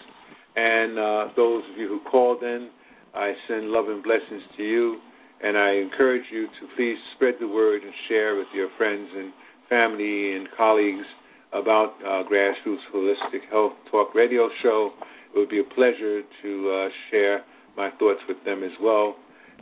[0.56, 2.70] And uh, those of you who called in,
[3.14, 5.00] I send love and blessings to you.
[5.44, 9.32] And I encourage you to please spread the word and share with your friends and
[9.70, 11.06] family and colleagues
[11.54, 14.92] about uh, Grassroots Holistic Health Talk Radio Show.
[15.34, 17.44] It would be a pleasure to uh, share
[17.78, 19.16] my thoughts with them as well.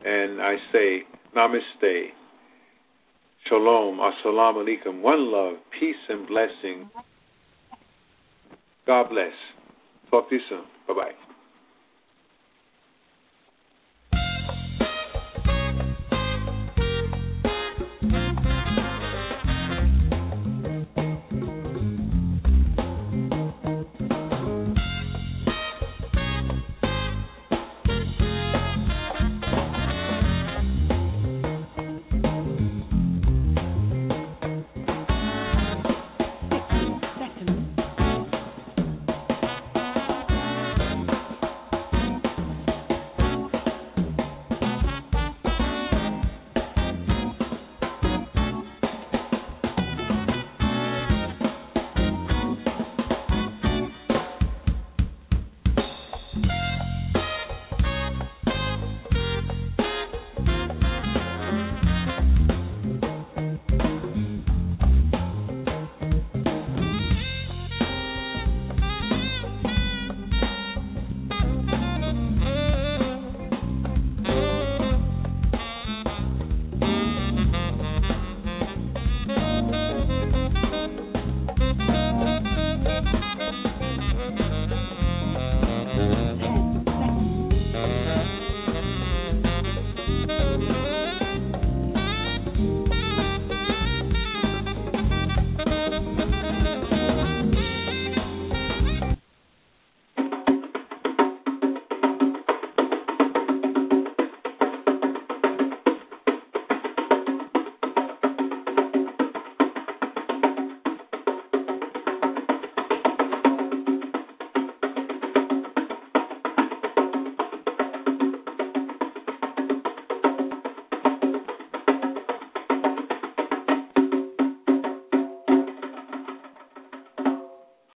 [0.05, 1.03] And I say,
[1.35, 2.09] Namaste.
[3.49, 6.89] Shalom, assalamu alaikum, one love, peace and blessing.
[8.85, 9.33] God bless.
[10.11, 10.63] Talk to you soon.
[10.87, 11.22] Bye bye.